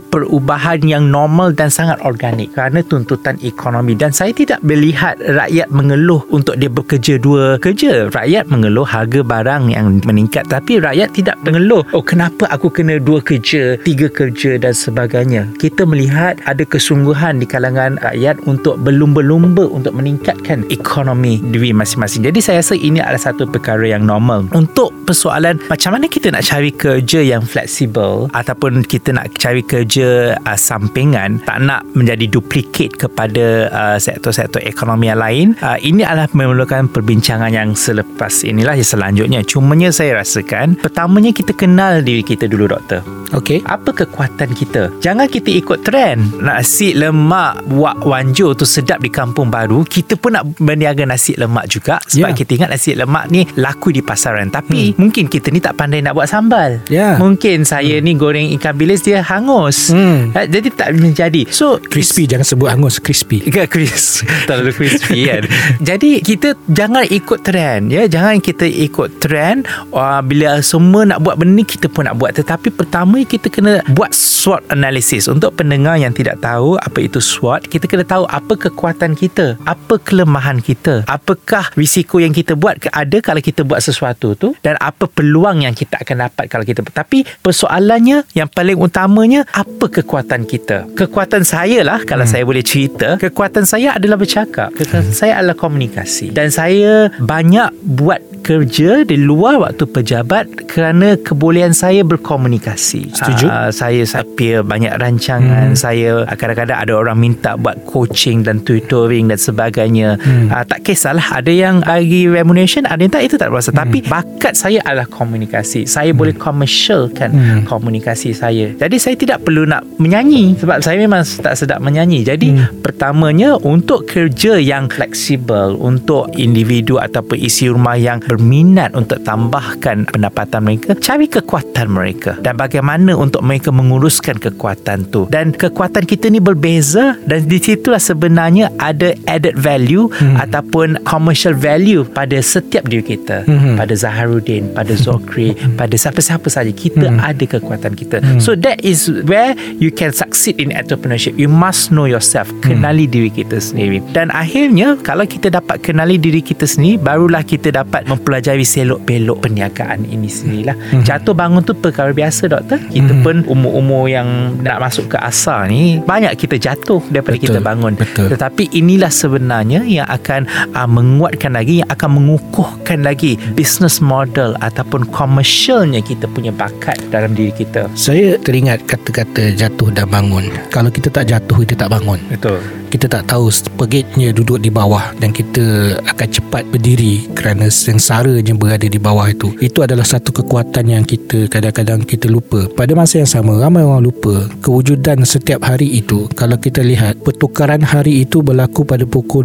perubahan 0.00 0.84
Yang 0.84 1.04
normal 1.10 1.52
dan 1.56 1.68
sangat 1.68 2.00
organik 2.02 2.52
Kerana 2.56 2.84
tuntutan 2.84 3.36
ekonomi 3.40 3.96
Dan 3.98 4.14
saya 4.14 4.32
tidak 4.32 4.60
melihat 4.64 5.18
Rakyat 5.34 5.68
mengeluh 5.74 6.22
Untuk 6.30 6.54
dia 6.62 6.70
bekerja 6.70 7.18
dua 7.18 7.58
kerja 7.58 8.06
Rakyat 8.14 8.46
mengeluh 8.46 8.86
Harga 8.86 9.20
barang 9.26 9.74
yang 9.74 9.98
meningkat 10.06 10.46
Tapi 10.46 10.78
rakyat 10.78 11.10
tidak 11.10 11.36
mengeluh 11.42 11.82
Oh 11.90 12.06
kenapa 12.06 12.46
aku 12.54 12.70
kena 12.70 13.02
dua 13.02 13.18
kerja 13.18 13.74
Tiga 13.82 14.06
kerja 14.06 14.62
dan 14.62 14.70
sebagainya 14.70 15.50
Kita 15.58 15.82
melihat 15.82 16.38
Ada 16.46 16.62
kesungguhan 16.62 17.42
Di 17.42 17.46
kalangan 17.50 17.98
rakyat 17.98 18.46
Untuk 18.46 18.78
berlumba-lumba 18.78 19.66
Untuk 19.66 19.96
meningkatkan 19.98 20.62
ekonomi 20.70 21.40
diri 21.40 21.74
masing-masing. 21.74 22.28
Jadi 22.28 22.38
saya 22.44 22.60
rasa 22.60 22.74
ini 22.76 23.00
adalah 23.00 23.20
satu 23.20 23.48
perkara 23.48 23.82
yang 23.88 24.04
normal. 24.04 24.46
Untuk 24.52 24.92
persoalan 25.08 25.58
macam 25.66 25.96
mana 25.96 26.06
kita 26.06 26.30
nak 26.30 26.44
cari 26.44 26.70
kerja 26.70 27.20
yang 27.24 27.42
fleksibel 27.42 28.28
ataupun 28.36 28.84
kita 28.84 29.16
nak 29.16 29.32
cari 29.40 29.64
kerja 29.64 30.36
uh, 30.36 30.58
sampingan 30.58 31.40
tak 31.48 31.64
nak 31.64 31.82
menjadi 31.96 32.28
duplicate 32.28 32.94
kepada 32.96 33.68
uh, 33.72 33.96
sektor-sektor 33.96 34.60
ekonomi 34.64 35.08
yang 35.08 35.20
lain, 35.24 35.56
uh, 35.64 35.80
ini 35.80 36.04
adalah 36.04 36.28
memerlukan 36.36 36.92
perbincangan 36.92 37.48
yang 37.48 37.72
selepas 37.72 38.44
inilah 38.44 38.76
yang 38.76 38.84
selanjutnya. 38.84 39.40
Cumanya 39.40 39.88
saya 39.88 40.20
rasakan 40.20 40.76
pertamanya 40.76 41.32
kita 41.32 41.56
kenal 41.56 42.04
diri 42.04 42.20
kita 42.20 42.44
dulu 42.44 42.68
doktor. 42.68 43.00
Okay. 43.32 43.64
Apa 43.66 43.90
kekuatan 43.90 44.54
kita? 44.54 44.94
Jangan 45.00 45.26
kita 45.26 45.50
ikut 45.50 45.82
trend. 45.82 46.38
Nasi 46.38 46.94
lemak 46.94 47.66
wak 47.72 48.04
wanjo 48.06 48.54
tu 48.54 48.62
sedap 48.62 49.02
di 49.02 49.10
kampung 49.10 49.50
baru. 49.50 49.82
Kita 49.82 50.14
pun 50.14 50.38
nak 50.38 50.54
berniaga 50.60 51.02
nasi 51.02 51.34
lemak 51.34 51.66
juga 51.66 51.98
sebab 52.04 52.30
Ya. 52.30 52.36
kita 52.36 52.50
ingat 52.54 52.70
nasi 52.70 52.94
lemak 52.94 53.26
ni 53.34 53.42
laku 53.58 53.90
di 53.90 54.04
pasaran. 54.04 54.52
Tapi 54.54 54.94
hmm. 54.94 54.98
mungkin 55.00 55.24
kita 55.26 55.50
ni 55.50 55.58
tak 55.58 55.74
pandai 55.74 56.04
nak 56.04 56.14
buat 56.14 56.30
sambal. 56.30 56.84
Ya. 56.86 57.18
Mungkin 57.18 57.66
saya 57.66 57.98
ni 57.98 58.14
goreng 58.14 58.54
ikan 58.60 58.76
bilis 58.76 59.02
dia 59.02 59.24
hangus. 59.24 59.90
Hmm. 59.90 60.30
Eh, 60.30 60.46
Jadi 60.46 60.68
tak 60.70 60.94
menjadi. 60.94 61.48
So 61.50 61.82
Crispy 61.82 62.30
jangan 62.30 62.46
sebut 62.46 62.70
hangus 62.70 63.02
crispy. 63.02 63.42
Ke 63.50 63.66
crisp 63.66 64.26
Terlalu 64.48 64.72
crispy 64.74 65.13
kan? 65.22 65.42
Jadi 65.94 66.10
kita 66.20 66.58
Jangan 66.66 67.04
ikut 67.08 67.40
trend 67.46 67.92
ya. 67.92 68.04
Jangan 68.10 68.42
kita 68.42 68.66
ikut 68.66 69.22
trend 69.22 69.66
uh, 69.94 70.20
Bila 70.20 70.58
semua 70.60 71.06
nak 71.06 71.22
buat 71.22 71.38
benda 71.38 71.60
ni 71.60 71.64
Kita 71.64 71.86
pun 71.86 72.06
nak 72.06 72.18
buat. 72.18 72.34
Tetapi 72.34 72.74
pertama 72.74 73.22
Kita 73.22 73.46
kena 73.48 73.80
Buat 73.94 74.12
SWOT 74.12 74.74
analysis. 74.74 75.30
Untuk 75.30 75.54
pendengar 75.54 75.96
yang 76.00 76.10
tidak 76.10 76.42
tahu 76.42 76.76
Apa 76.80 76.98
itu 77.00 77.22
SWOT 77.22 77.70
Kita 77.70 77.86
kena 77.86 78.04
tahu 78.04 78.26
Apa 78.26 78.54
kekuatan 78.58 79.14
kita 79.14 79.56
Apa 79.64 80.00
kelemahan 80.02 80.58
kita 80.58 81.06
Apakah 81.06 81.70
risiko 81.78 82.18
yang 82.18 82.34
kita 82.34 82.58
buat 82.58 82.82
ke- 82.82 82.92
Ada 82.92 83.22
kalau 83.22 83.40
kita 83.40 83.62
buat 83.62 83.80
sesuatu 83.80 84.34
tu 84.34 84.52
Dan 84.60 84.74
apa 84.82 85.06
peluang 85.06 85.64
yang 85.64 85.74
kita 85.74 86.02
akan 86.02 86.28
dapat 86.28 86.44
Kalau 86.50 86.64
kita 86.66 86.82
Tapi 86.84 87.22
persoalannya 87.44 88.26
Yang 88.34 88.48
paling 88.52 88.78
utamanya 88.78 89.46
Apa 89.54 89.88
kekuatan 89.88 90.44
kita? 90.48 90.90
Kekuatan 90.98 91.46
saya 91.46 91.80
lah 91.86 92.02
Kalau 92.02 92.26
hmm. 92.26 92.32
saya 92.32 92.42
boleh 92.42 92.64
cerita 92.64 93.16
Kekuatan 93.20 93.64
saya 93.64 93.96
adalah 93.96 94.18
bercakap. 94.20 94.70
Kekuatan 94.76 95.03
hmm. 95.04 95.14
saya 95.14 95.40
adalah 95.40 95.56
komunikasi 95.56 96.32
Dan 96.32 96.48
saya 96.48 97.12
banyak 97.20 97.70
buat 97.84 98.34
kerja 98.44 99.08
di 99.08 99.16
luar 99.16 99.56
waktu 99.56 99.88
pejabat 99.88 100.68
kerana 100.68 101.16
kebolehan 101.16 101.72
saya 101.72 102.04
berkomunikasi. 102.04 103.16
Setuju. 103.16 103.48
Uh, 103.48 103.72
saya 103.72 104.04
saya 104.04 104.20
appear 104.20 104.60
banyak 104.60 104.92
rancangan. 105.00 105.72
Hmm. 105.72 105.80
Saya 105.80 106.28
kadang-kadang 106.36 106.76
ada 106.76 106.92
orang 106.92 107.16
minta 107.16 107.56
buat 107.56 107.88
coaching 107.88 108.44
dan 108.44 108.60
tutoring 108.60 109.32
dan 109.32 109.40
sebagainya. 109.40 110.20
Hmm. 110.20 110.52
Uh, 110.52 110.64
tak 110.68 110.84
kisahlah 110.84 111.24
ada 111.40 111.48
yang 111.48 111.80
bagi 111.80 112.28
remuneration, 112.28 112.84
ada 112.84 113.00
yang 113.00 113.08
tak 113.08 113.24
itu 113.24 113.40
tak 113.40 113.48
berasa. 113.48 113.72
Hmm. 113.72 113.80
Tapi 113.80 114.04
bakat 114.04 114.52
saya 114.52 114.84
adalah 114.84 115.08
komunikasi. 115.08 115.88
Saya 115.88 116.12
hmm. 116.12 116.20
boleh 116.20 116.34
commercialkan 116.36 117.30
hmm. 117.32 117.60
komunikasi 117.64 118.36
saya. 118.36 118.76
Jadi 118.76 118.96
saya 119.00 119.16
tidak 119.16 119.40
perlu 119.40 119.64
nak 119.64 119.88
menyanyi 119.96 120.52
sebab 120.60 120.84
saya 120.84 121.00
memang 121.00 121.24
tak 121.24 121.56
sedap 121.56 121.80
menyanyi. 121.80 122.20
Jadi 122.20 122.52
hmm. 122.52 122.84
pertamanya 122.84 123.56
untuk 123.64 124.04
kerja 124.04 124.60
yang 124.60 124.84
fleksibel 124.94 125.74
untuk 125.82 126.30
individu 126.38 127.02
ataupun 127.02 127.34
isi 127.34 127.66
rumah 127.66 127.98
yang 127.98 128.22
berminat 128.22 128.94
untuk 128.94 129.18
tambahkan 129.26 130.06
pendapatan 130.06 130.62
mereka, 130.62 130.94
cari 131.02 131.26
kekuatan 131.26 131.90
mereka 131.90 132.38
dan 132.38 132.54
bagaimana 132.54 133.18
untuk 133.18 133.42
mereka 133.42 133.74
menguruskan 133.74 134.38
kekuatan 134.38 135.10
tu. 135.10 135.26
Dan 135.26 135.50
kekuatan 135.50 136.06
kita 136.06 136.30
ni 136.30 136.38
berbeza 136.38 137.18
dan 137.26 137.42
di 137.50 137.58
situlah 137.58 137.98
sebenarnya 137.98 138.70
ada 138.78 139.16
added 139.26 139.58
value 139.58 140.06
hmm. 140.12 140.38
ataupun 140.38 141.02
commercial 141.02 141.56
value 141.56 142.06
pada 142.06 142.38
setiap 142.38 142.86
diri 142.86 143.02
kita. 143.16 143.42
Hmm. 143.48 143.74
Pada 143.74 143.96
Zaharuddin, 143.96 144.70
pada 144.76 144.94
Zokri, 144.94 145.56
pada 145.74 145.96
siapa-siapa 145.96 146.46
saja 146.52 146.70
kita 146.70 147.08
hmm. 147.08 147.18
ada 147.18 147.44
kekuatan 147.48 147.92
kita. 147.96 148.20
Hmm. 148.20 148.38
So 148.38 148.52
that 148.60 148.84
is 148.84 149.08
where 149.24 149.56
you 149.80 149.88
can 149.88 150.12
succeed 150.12 150.60
in 150.60 150.70
entrepreneurship. 150.70 151.34
You 151.40 151.48
must 151.48 151.88
know 151.88 152.04
yourself, 152.04 152.52
kenali 152.60 153.08
diri 153.08 153.32
kita 153.32 153.56
sendiri. 153.56 154.04
Dan 154.12 154.28
akhirnya 154.28 154.83
kalau 155.00 155.24
kita 155.24 155.48
dapat 155.48 155.80
kenali 155.80 156.20
diri 156.20 156.44
kita 156.44 156.68
sendiri, 156.68 157.00
barulah 157.00 157.40
kita 157.40 157.72
dapat 157.72 158.04
mempelajari 158.04 158.66
selok-belok 158.66 159.40
perniagaan 159.40 160.04
ini 160.04 160.28
sendirilah. 160.28 160.76
Hmm. 160.76 161.02
Jatuh 161.02 161.32
bangun 161.32 161.64
tu 161.64 161.72
perkara 161.72 162.12
biasa 162.12 162.52
doktor. 162.52 162.80
Kita 162.92 163.12
hmm. 163.16 163.24
pun 163.24 163.36
umur-umur 163.48 164.12
yang 164.12 164.58
nak 164.60 164.84
masuk 164.84 165.14
ke 165.14 165.18
asal 165.20 165.66
ni 165.70 165.98
banyak 166.04 166.36
kita 166.36 166.60
jatuh 166.60 167.00
daripada 167.08 167.40
Betul, 167.40 167.46
kita 167.48 167.58
bangun. 167.64 167.92
betul. 167.96 168.28
Tetapi 168.28 168.76
inilah 168.76 169.12
sebenarnya 169.12 169.80
yang 169.88 170.08
akan 170.08 170.44
uh, 170.76 170.88
menguatkan 170.88 171.56
lagi 171.56 171.80
yang 171.80 171.90
akan 171.90 172.10
mengukuhkan 172.20 173.00
lagi 173.00 173.40
business 173.56 173.98
model 174.04 174.54
ataupun 174.60 175.08
commercialnya 175.10 176.04
kita 176.04 176.28
punya 176.28 176.52
bakat 176.52 177.00
dalam 177.08 177.32
diri 177.32 177.54
kita. 177.54 177.88
Saya 177.96 178.36
teringat 178.36 178.84
kata-kata 178.84 179.54
jatuh 179.56 179.88
dan 179.94 180.10
bangun. 180.10 180.50
Kalau 180.68 180.92
kita 180.92 181.08
tak 181.08 181.30
jatuh, 181.32 181.64
kita 181.64 181.86
tak 181.86 181.90
bangun. 181.94 182.20
Betul. 182.28 182.60
Kita 182.94 183.10
tak 183.10 183.26
tahu 183.26 183.50
sepegitnya 183.50 184.30
duduk 184.30 184.62
di 184.62 184.70
bawah 184.70 185.10
dan 185.18 185.34
kita 185.34 185.98
akan 186.06 186.28
cepat 186.30 186.62
berdiri 186.70 187.26
kerana 187.34 187.66
sengsaranya 187.66 188.54
berada 188.54 188.86
di 188.86 189.02
bawah 189.02 189.26
itu. 189.26 189.50
Itu 189.58 189.82
adalah 189.82 190.06
satu 190.06 190.30
kekuatan 190.30 190.94
yang 190.94 191.02
kita 191.02 191.50
kadang-kadang 191.50 192.06
kita 192.06 192.30
lupa. 192.30 192.70
Pada 192.70 192.94
masa 192.94 193.18
yang 193.18 193.26
sama, 193.26 193.58
ramai 193.58 193.82
orang 193.82 194.06
lupa 194.06 194.46
kewujudan 194.62 195.26
setiap 195.26 195.66
hari 195.66 195.90
itu. 195.90 196.30
Kalau 196.38 196.54
kita 196.54 196.86
lihat, 196.86 197.18
pertukaran 197.26 197.82
hari 197.82 198.22
itu 198.22 198.46
berlaku 198.46 198.86
pada 198.86 199.02
pukul 199.02 199.42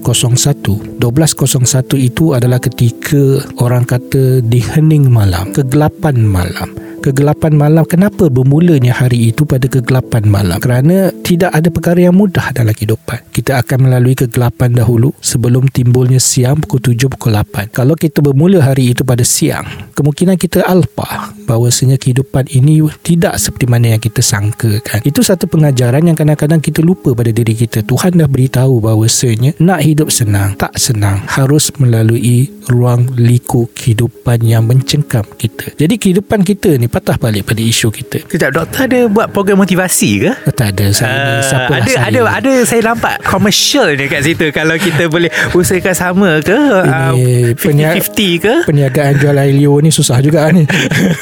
12.01. 0.00 0.98
12.01 0.98 1.96
itu 2.00 2.32
adalah 2.32 2.58
ketika 2.58 3.44
orang 3.60 3.84
kata 3.84 4.40
di 4.40 4.60
hening 4.60 5.12
malam, 5.12 5.52
kegelapan 5.52 6.24
malam. 6.24 6.90
Kegelapan 7.00 7.56
malam 7.56 7.88
Kenapa 7.88 8.28
bermulanya 8.28 8.92
hari 8.92 9.32
itu 9.32 9.48
Pada 9.48 9.64
kegelapan 9.64 10.28
malam? 10.28 10.60
Kerana 10.60 11.08
Tidak 11.08 11.48
ada 11.48 11.72
perkara 11.72 11.96
yang 11.96 12.12
mudah 12.12 12.52
Dalam 12.52 12.76
kehidupan. 12.76 13.32
Kita 13.32 13.64
akan 13.64 13.88
melalui 13.88 14.12
kegelapan 14.12 14.76
dahulu 14.76 15.16
Sebelum 15.24 15.72
timbulnya 15.72 16.20
siang 16.20 16.60
Pukul 16.60 16.92
7, 16.92 17.08
pukul 17.08 17.40
8 17.40 17.72
Kalau 17.72 17.96
kita 17.96 18.20
bermula 18.20 18.60
hari 18.60 18.92
itu 18.92 19.00
pada 19.00 19.24
siang 19.24 19.64
Kemungkinan 19.96 20.36
kita 20.36 20.60
alpa 20.68 21.32
Bahawasanya 21.48 21.96
kehidupan 21.96 22.52
ini 22.52 22.84
Tidak 22.84 23.32
seperti 23.40 23.64
mana 23.64 23.96
yang 23.96 24.02
kita 24.04 24.20
sangkakan. 24.20 25.00
Itu 25.00 25.24
satu 25.24 25.48
pengajaran 25.48 26.04
Yang 26.04 26.20
kadang-kadang 26.20 26.60
kita 26.60 26.84
lupa 26.84 27.16
pada 27.16 27.32
diri 27.32 27.56
kita. 27.56 27.80
Tuhan 27.80 28.20
dah 28.20 28.28
beritahu 28.28 28.84
bahawasanya 28.84 29.56
Nak 29.56 29.80
hidup 29.92 30.08
senang 30.08 30.54
Tak 30.54 30.78
senang 30.78 31.22
Harus 31.26 31.70
melalui 31.76 32.48
Ruang 32.70 33.10
liku 33.18 33.66
kehidupan 33.74 34.46
Yang 34.46 34.62
mencengkam 34.62 35.26
kita. 35.34 35.74
Jadi 35.74 35.94
kehidupan 35.98 36.46
kita 36.46 36.78
ni 36.78 36.86
Patah 36.86 37.18
balik 37.18 37.50
pada 37.50 37.58
isu 37.58 37.90
kita. 37.90 38.22
Sekejap, 38.22 38.50
doktor 38.54 38.86
ada 38.86 39.00
buat 39.10 39.26
program 39.34 39.62
motivasi 39.62 40.10
ke? 40.22 40.32
Tak 40.54 40.78
ada. 40.78 40.86
Saya 40.94 41.10
ni 41.10 41.18
Uh, 41.50 41.76
ada 41.76 41.90
saya? 41.90 42.06
ada 42.06 42.20
ada. 42.30 42.52
Saya 42.62 42.80
nampak 42.92 43.14
commercial 43.26 43.90
ni 43.98 44.06
kat 44.06 44.22
situ. 44.22 44.52
Kalau 44.54 44.76
kita 44.78 45.10
boleh 45.10 45.30
usahakan 45.50 45.94
sama 45.94 46.30
ke? 46.42 46.54
Ini 46.54 46.90
uh, 46.92 47.58
penya- 47.58 47.94
50-50 47.98 48.44
ke? 48.44 48.54
Perniagaan 48.70 49.12
jual 49.18 49.36
air 49.36 49.54
ni 49.56 49.90
susah 49.90 50.18
juga 50.22 50.46
ni. 50.54 50.64